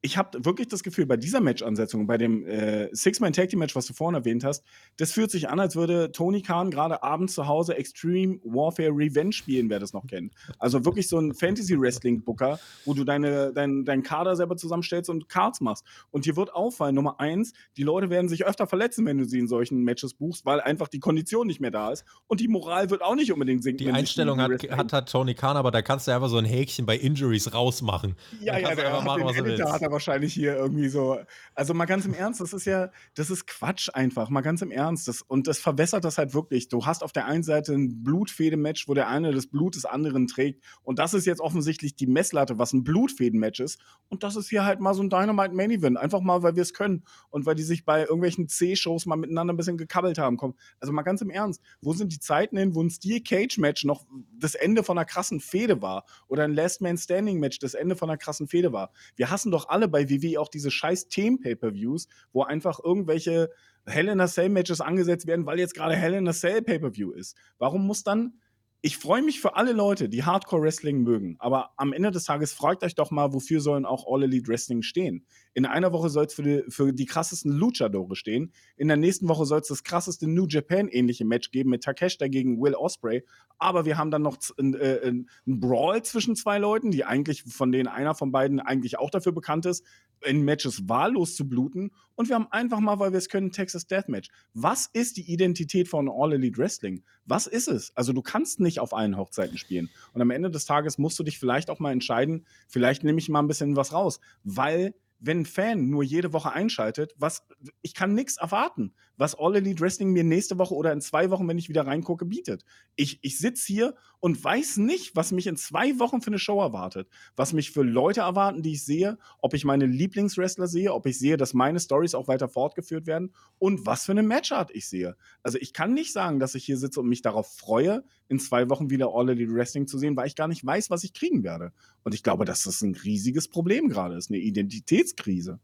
[0.03, 4.15] ich habe wirklich das Gefühl, bei dieser Match-Ansetzung, bei dem äh, Six-Man-Tag-Team-Match, was du vorhin
[4.15, 4.65] erwähnt hast,
[4.97, 9.33] das fühlt sich an, als würde Tony Khan gerade abends zu Hause Extreme Warfare Revenge
[9.33, 10.33] spielen, wer das noch kennt.
[10.59, 15.61] Also wirklich so ein Fantasy-Wrestling-Booker, wo du deine, dein, dein Kader selber zusammenstellst und Cards
[15.61, 15.85] machst.
[16.11, 19.39] Und hier wird auffallen, Nummer eins, die Leute werden sich öfter verletzen, wenn du sie
[19.39, 22.05] in solchen Matches buchst, weil einfach die Kondition nicht mehr da ist.
[22.27, 23.85] Und die Moral wird auch nicht unbedingt sinken.
[23.85, 26.87] Die Einstellung hat, hat, hat, Tony Khan, aber da kannst du einfach so ein Häkchen
[26.87, 28.17] bei Injuries rausmachen.
[28.41, 31.19] Ja, ja, der einfach machen, was du willst wahrscheinlich hier irgendwie so.
[31.55, 34.71] Also mal ganz im Ernst, das ist ja, das ist Quatsch einfach, mal ganz im
[34.71, 35.09] Ernst.
[35.09, 36.69] Das, und das verwässert das halt wirklich.
[36.69, 40.27] Du hast auf der einen Seite ein Blutfäden-Match, wo der eine das Blut des anderen
[40.27, 40.65] trägt.
[40.83, 43.81] Und das ist jetzt offensichtlich die Messlatte, was ein Blutfäden-Match ist.
[44.09, 45.97] Und das ist hier halt mal so ein Dynamite Main Event.
[45.97, 47.05] Einfach mal, weil wir es können.
[47.31, 50.37] Und weil die sich bei irgendwelchen C-Shows mal miteinander ein bisschen gekabbelt haben.
[50.37, 53.59] Komm, also mal ganz im Ernst, wo sind die Zeiten hin, wo ein Steel Cage
[53.59, 54.05] Match noch
[54.39, 56.05] das Ende von einer krassen Fehde war?
[56.29, 58.93] Oder ein Last Man Standing Match das Ende von einer krassen Fehde war?
[59.17, 63.51] Wir hassen doch alle bei WWE auch diese scheiß Themen-Pay-Per-Views, wo einfach irgendwelche
[63.87, 67.37] Hell in a Cell-Matches angesetzt werden, weil jetzt gerade Hell in a Cell Pay-Per-View ist.
[67.59, 68.35] Warum muss dann
[68.83, 72.53] ich freue mich für alle Leute, die Hardcore Wrestling mögen, aber am Ende des Tages
[72.53, 75.27] fragt euch doch mal, wofür sollen auch All Elite Wrestling stehen?
[75.53, 78.53] In einer Woche soll es für die, für die krassesten Luchadore stehen.
[78.77, 82.61] In der nächsten Woche soll es das krasseste New Japan-ähnliche Match geben mit Takeshita gegen
[82.61, 83.25] Will Osprey.
[83.59, 85.13] Aber wir haben dann noch einen äh,
[85.47, 89.67] Brawl zwischen zwei Leuten, die eigentlich, von denen einer von beiden eigentlich auch dafür bekannt
[89.67, 89.85] ist,
[90.25, 91.91] in Matches wahllos zu bluten.
[92.15, 94.29] Und wir haben einfach mal, weil wir es können, Texas Deathmatch.
[94.55, 97.03] Was ist die Identität von All Elite Wrestling?
[97.25, 97.97] Was ist es?
[97.97, 99.91] Also du kannst nicht auf allen Hochzeiten spielen.
[100.13, 103.29] Und am Ende des Tages musst du dich vielleicht auch mal entscheiden, vielleicht nehme ich
[103.29, 107.47] mal ein bisschen was raus, weil wenn ein Fan nur jede Woche einschaltet, was
[107.83, 111.47] ich kann nichts erwarten, was All Elite Wrestling mir nächste Woche oder in zwei Wochen,
[111.47, 112.65] wenn ich wieder reingucke, bietet.
[112.97, 116.59] Ich, ich sitze hier und weiß nicht, was mich in zwei Wochen für eine Show
[116.59, 117.07] erwartet,
[117.37, 121.19] was mich für Leute erwarten, die ich sehe, ob ich meine Lieblingswrestler sehe, ob ich
[121.19, 125.17] sehe, dass meine Stories auch weiter fortgeführt werden und was für eine Matchart ich sehe.
[125.43, 128.71] Also ich kann nicht sagen, dass ich hier sitze und mich darauf freue, in zwei
[128.71, 131.45] Wochen wieder All Elite Wrestling zu sehen, weil ich gar nicht weiß, was ich kriegen
[131.45, 131.73] werde.
[132.05, 135.61] Und ich glaube, dass das ein riesiges Problem gerade ist, eine Identitätskrise.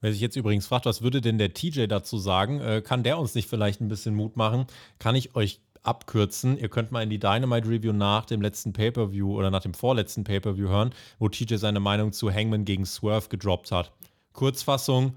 [0.00, 3.18] Wer sich jetzt übrigens fragt, was würde denn der TJ dazu sagen, äh, kann der
[3.18, 4.66] uns nicht vielleicht ein bisschen Mut machen?
[4.98, 6.58] Kann ich euch abkürzen.
[6.58, 10.24] Ihr könnt mal in die Dynamite Review nach dem letzten Pay-Per-View oder nach dem vorletzten
[10.24, 13.92] Pay-Per-View hören, wo TJ seine Meinung zu Hangman gegen Swerve gedroppt hat.
[14.32, 15.16] Kurzfassung,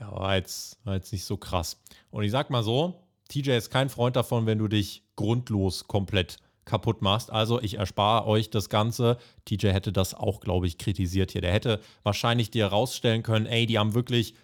[0.00, 1.82] ja, war jetzt, war jetzt nicht so krass.
[2.10, 6.38] Und ich sag mal so, TJ ist kein Freund davon, wenn du dich grundlos komplett
[6.66, 7.30] kaputt machst.
[7.30, 9.16] Also ich erspare euch das Ganze.
[9.46, 11.40] TJ hätte das auch, glaube ich, kritisiert hier.
[11.40, 14.34] Der hätte wahrscheinlich dir herausstellen können, ey, die haben wirklich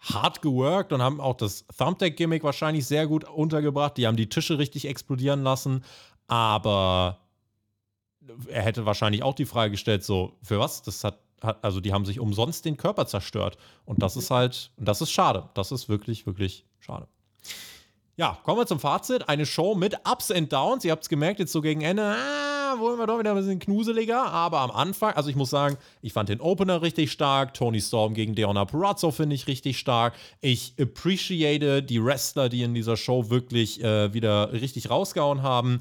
[0.00, 3.96] hart geworkt und haben auch das Thumbtack-Gimmick wahrscheinlich sehr gut untergebracht.
[3.96, 5.84] Die haben die Tische richtig explodieren lassen.
[6.26, 7.20] Aber
[8.48, 10.82] er hätte wahrscheinlich auch die Frage gestellt, so, für was?
[10.82, 13.58] Das hat, hat also die haben sich umsonst den Körper zerstört.
[13.84, 15.48] Und das ist halt, das ist schade.
[15.54, 17.08] Das ist wirklich, wirklich schade.
[18.18, 19.28] Ja, kommen wir zum Fazit.
[19.28, 20.84] Eine Show mit Ups and Downs.
[20.84, 23.60] Ihr habt es gemerkt, jetzt so gegen Ende, ah, wollen wir doch wieder ein bisschen
[23.60, 24.32] knuseliger.
[24.32, 27.54] Aber am Anfang, also ich muss sagen, ich fand den Opener richtig stark.
[27.54, 30.14] Tony Storm gegen Deonna Purazzo finde ich richtig stark.
[30.40, 35.80] Ich appreciate die Wrestler, die in dieser Show wirklich äh, wieder richtig rausgehauen haben.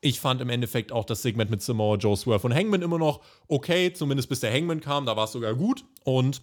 [0.00, 3.20] Ich fand im Endeffekt auch das Segment mit Samoa Joe Swerve und Hangman immer noch
[3.46, 5.84] okay, zumindest bis der Hangman kam, da war es sogar gut.
[6.02, 6.42] Und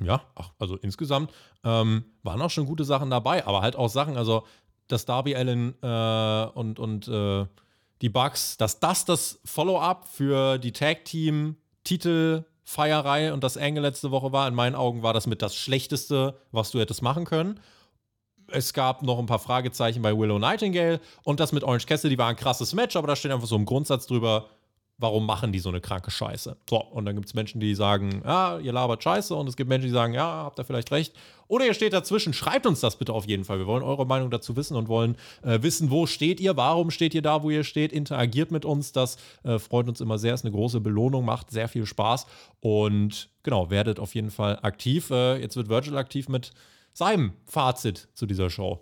[0.00, 1.32] ja, ach, also insgesamt
[1.64, 4.44] ähm, waren auch schon gute Sachen dabei, aber halt auch Sachen, also
[4.88, 7.46] dass Darby Allen äh, und, und äh,
[8.02, 14.46] die Bugs, dass das das Follow-up für die Tag-Team-Titel-Feierei und das Angle letzte Woche war.
[14.48, 17.58] In meinen Augen war das mit das Schlechteste, was du hättest machen können.
[18.48, 22.28] Es gab noch ein paar Fragezeichen bei Willow Nightingale und das mit Orange Cassidy war
[22.28, 24.50] ein krasses Match, aber da steht einfach so im Grundsatz drüber,
[24.98, 26.56] warum machen die so eine kranke Scheiße?
[26.68, 29.68] So, und dann gibt es Menschen, die sagen, ja, ihr labert Scheiße, und es gibt
[29.68, 31.14] Menschen, die sagen, ja, habt ihr vielleicht recht.
[31.48, 33.58] Oder ihr steht dazwischen, schreibt uns das bitte auf jeden Fall.
[33.58, 37.14] Wir wollen eure Meinung dazu wissen und wollen äh, wissen, wo steht ihr, warum steht
[37.14, 38.92] ihr da, wo ihr steht, interagiert mit uns.
[38.92, 42.26] Das äh, freut uns immer sehr, ist eine große Belohnung, macht sehr viel Spaß
[42.60, 45.10] und genau, werdet auf jeden Fall aktiv.
[45.10, 46.50] Äh, jetzt wird Virgil aktiv mit
[46.92, 48.80] seinem Fazit zu dieser Show.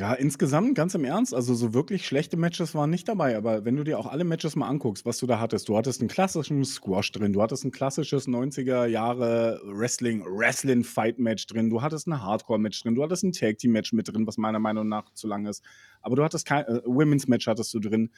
[0.00, 3.76] Ja, insgesamt, ganz im Ernst, also so wirklich schlechte Matches waren nicht dabei, aber wenn
[3.76, 6.64] du dir auch alle Matches mal anguckst, was du da hattest, du hattest einen klassischen
[6.64, 12.82] Squash drin, du hattest ein klassisches 90er Jahre Wrestling, Wrestling-Fight-Match drin, du hattest ein Hardcore-Match
[12.82, 15.62] drin, du hattest ein Tag-Team-Match mit drin, was meiner Meinung nach zu lang ist,
[16.00, 18.08] aber du hattest kein äh, Women's Match hattest du drin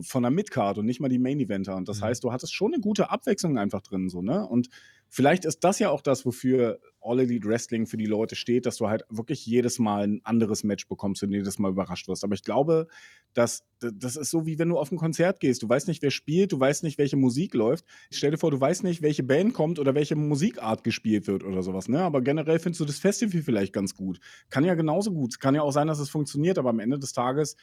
[0.00, 2.04] von der Midcard und nicht mal die Main-Eventer und das mhm.
[2.04, 4.70] heißt, du hattest schon eine gute Abwechslung einfach drin, so, ne, und
[5.10, 8.76] vielleicht ist das ja auch das, wofür All Elite Wrestling für die Leute steht, dass
[8.76, 12.24] du halt wirklich jedes Mal ein anderes Match bekommst und jedes Mal überrascht wirst.
[12.24, 12.86] Aber ich glaube,
[13.34, 15.62] dass das ist so wie wenn du auf ein Konzert gehst.
[15.62, 17.84] Du weißt nicht, wer spielt, du weißt nicht, welche Musik läuft.
[18.10, 21.62] Stell dir vor, du weißt nicht, welche Band kommt oder welche Musikart gespielt wird oder
[21.62, 21.88] sowas.
[21.88, 22.00] Ne?
[22.02, 24.18] Aber generell findest du das Festival vielleicht ganz gut.
[24.50, 25.40] Kann ja genauso gut.
[25.40, 27.56] Kann ja auch sein, dass es funktioniert, aber am Ende des Tages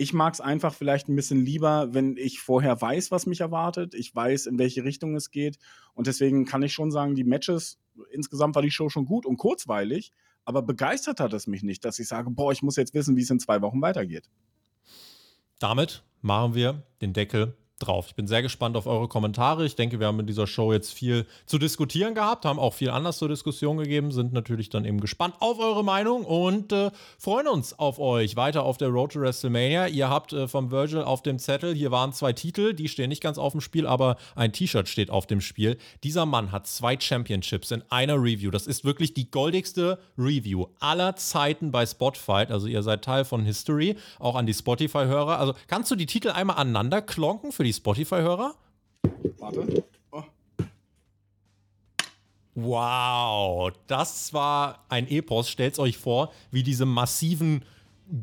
[0.00, 3.94] ich mag es einfach vielleicht ein bisschen lieber, wenn ich vorher weiß, was mich erwartet.
[3.94, 5.58] Ich weiß, in welche Richtung es geht.
[5.94, 7.78] Und deswegen kann ich schon sagen, die Matches,
[8.10, 10.12] insgesamt war die Show schon gut und kurzweilig.
[10.44, 13.22] Aber begeistert hat es mich nicht, dass ich sage, boah, ich muss jetzt wissen, wie
[13.22, 14.28] es in zwei Wochen weitergeht.
[15.58, 18.06] Damit machen wir den Deckel drauf.
[18.08, 19.66] Ich bin sehr gespannt auf eure Kommentare.
[19.66, 22.90] Ich denke, wir haben in dieser Show jetzt viel zu diskutieren gehabt, haben auch viel
[22.90, 27.48] anders zur Diskussion gegeben, sind natürlich dann eben gespannt auf eure Meinung und äh, freuen
[27.48, 29.88] uns auf euch weiter auf der Road to WrestleMania.
[29.88, 33.22] Ihr habt äh, vom Virgil auf dem Zettel, hier waren zwei Titel, die stehen nicht
[33.22, 35.78] ganz auf dem Spiel, aber ein T-Shirt steht auf dem Spiel.
[36.04, 38.50] Dieser Mann hat zwei Championships in einer Review.
[38.50, 42.50] Das ist wirklich die goldigste Review aller Zeiten bei Spotfight.
[42.50, 45.38] Also ihr seid Teil von History, auch an die Spotify-Hörer.
[45.38, 48.54] Also kannst du die Titel einmal aneinander klonken für die die Spotify-Hörer?
[49.38, 49.84] Warte.
[50.10, 50.24] Oh.
[52.54, 55.48] Wow, das war ein Epos.
[55.48, 57.64] Stellt euch vor, wie diese massiven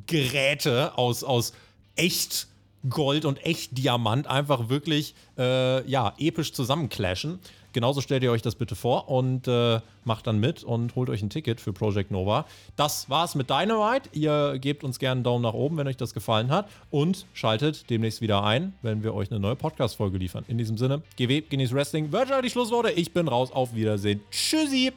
[0.05, 1.53] Geräte aus, aus
[1.95, 2.47] echt
[2.89, 7.39] Gold und echt Diamant einfach wirklich äh, ja, episch zusammenclashen.
[7.77, 11.21] Genauso stellt ihr euch das bitte vor und äh, macht dann mit und holt euch
[11.21, 12.47] ein Ticket für Project Nova.
[12.75, 14.09] Das war's mit Dynamite.
[14.13, 17.87] Ihr gebt uns gerne einen Daumen nach oben, wenn euch das gefallen hat und schaltet
[17.91, 20.43] demnächst wieder ein, wenn wir euch eine neue Podcast-Folge liefern.
[20.47, 22.11] In diesem Sinne, GW, genießt Wrestling.
[22.11, 22.89] Virtual die Schlussworte.
[22.93, 23.51] Ich bin raus.
[23.51, 24.21] Auf Wiedersehen.
[24.31, 24.91] Tschüssi.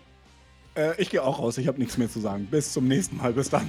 [0.75, 1.59] Äh, ich gehe auch raus.
[1.59, 2.49] Ich habe nichts mehr zu sagen.
[2.51, 3.35] Bis zum nächsten Mal.
[3.35, 3.69] Bis dann.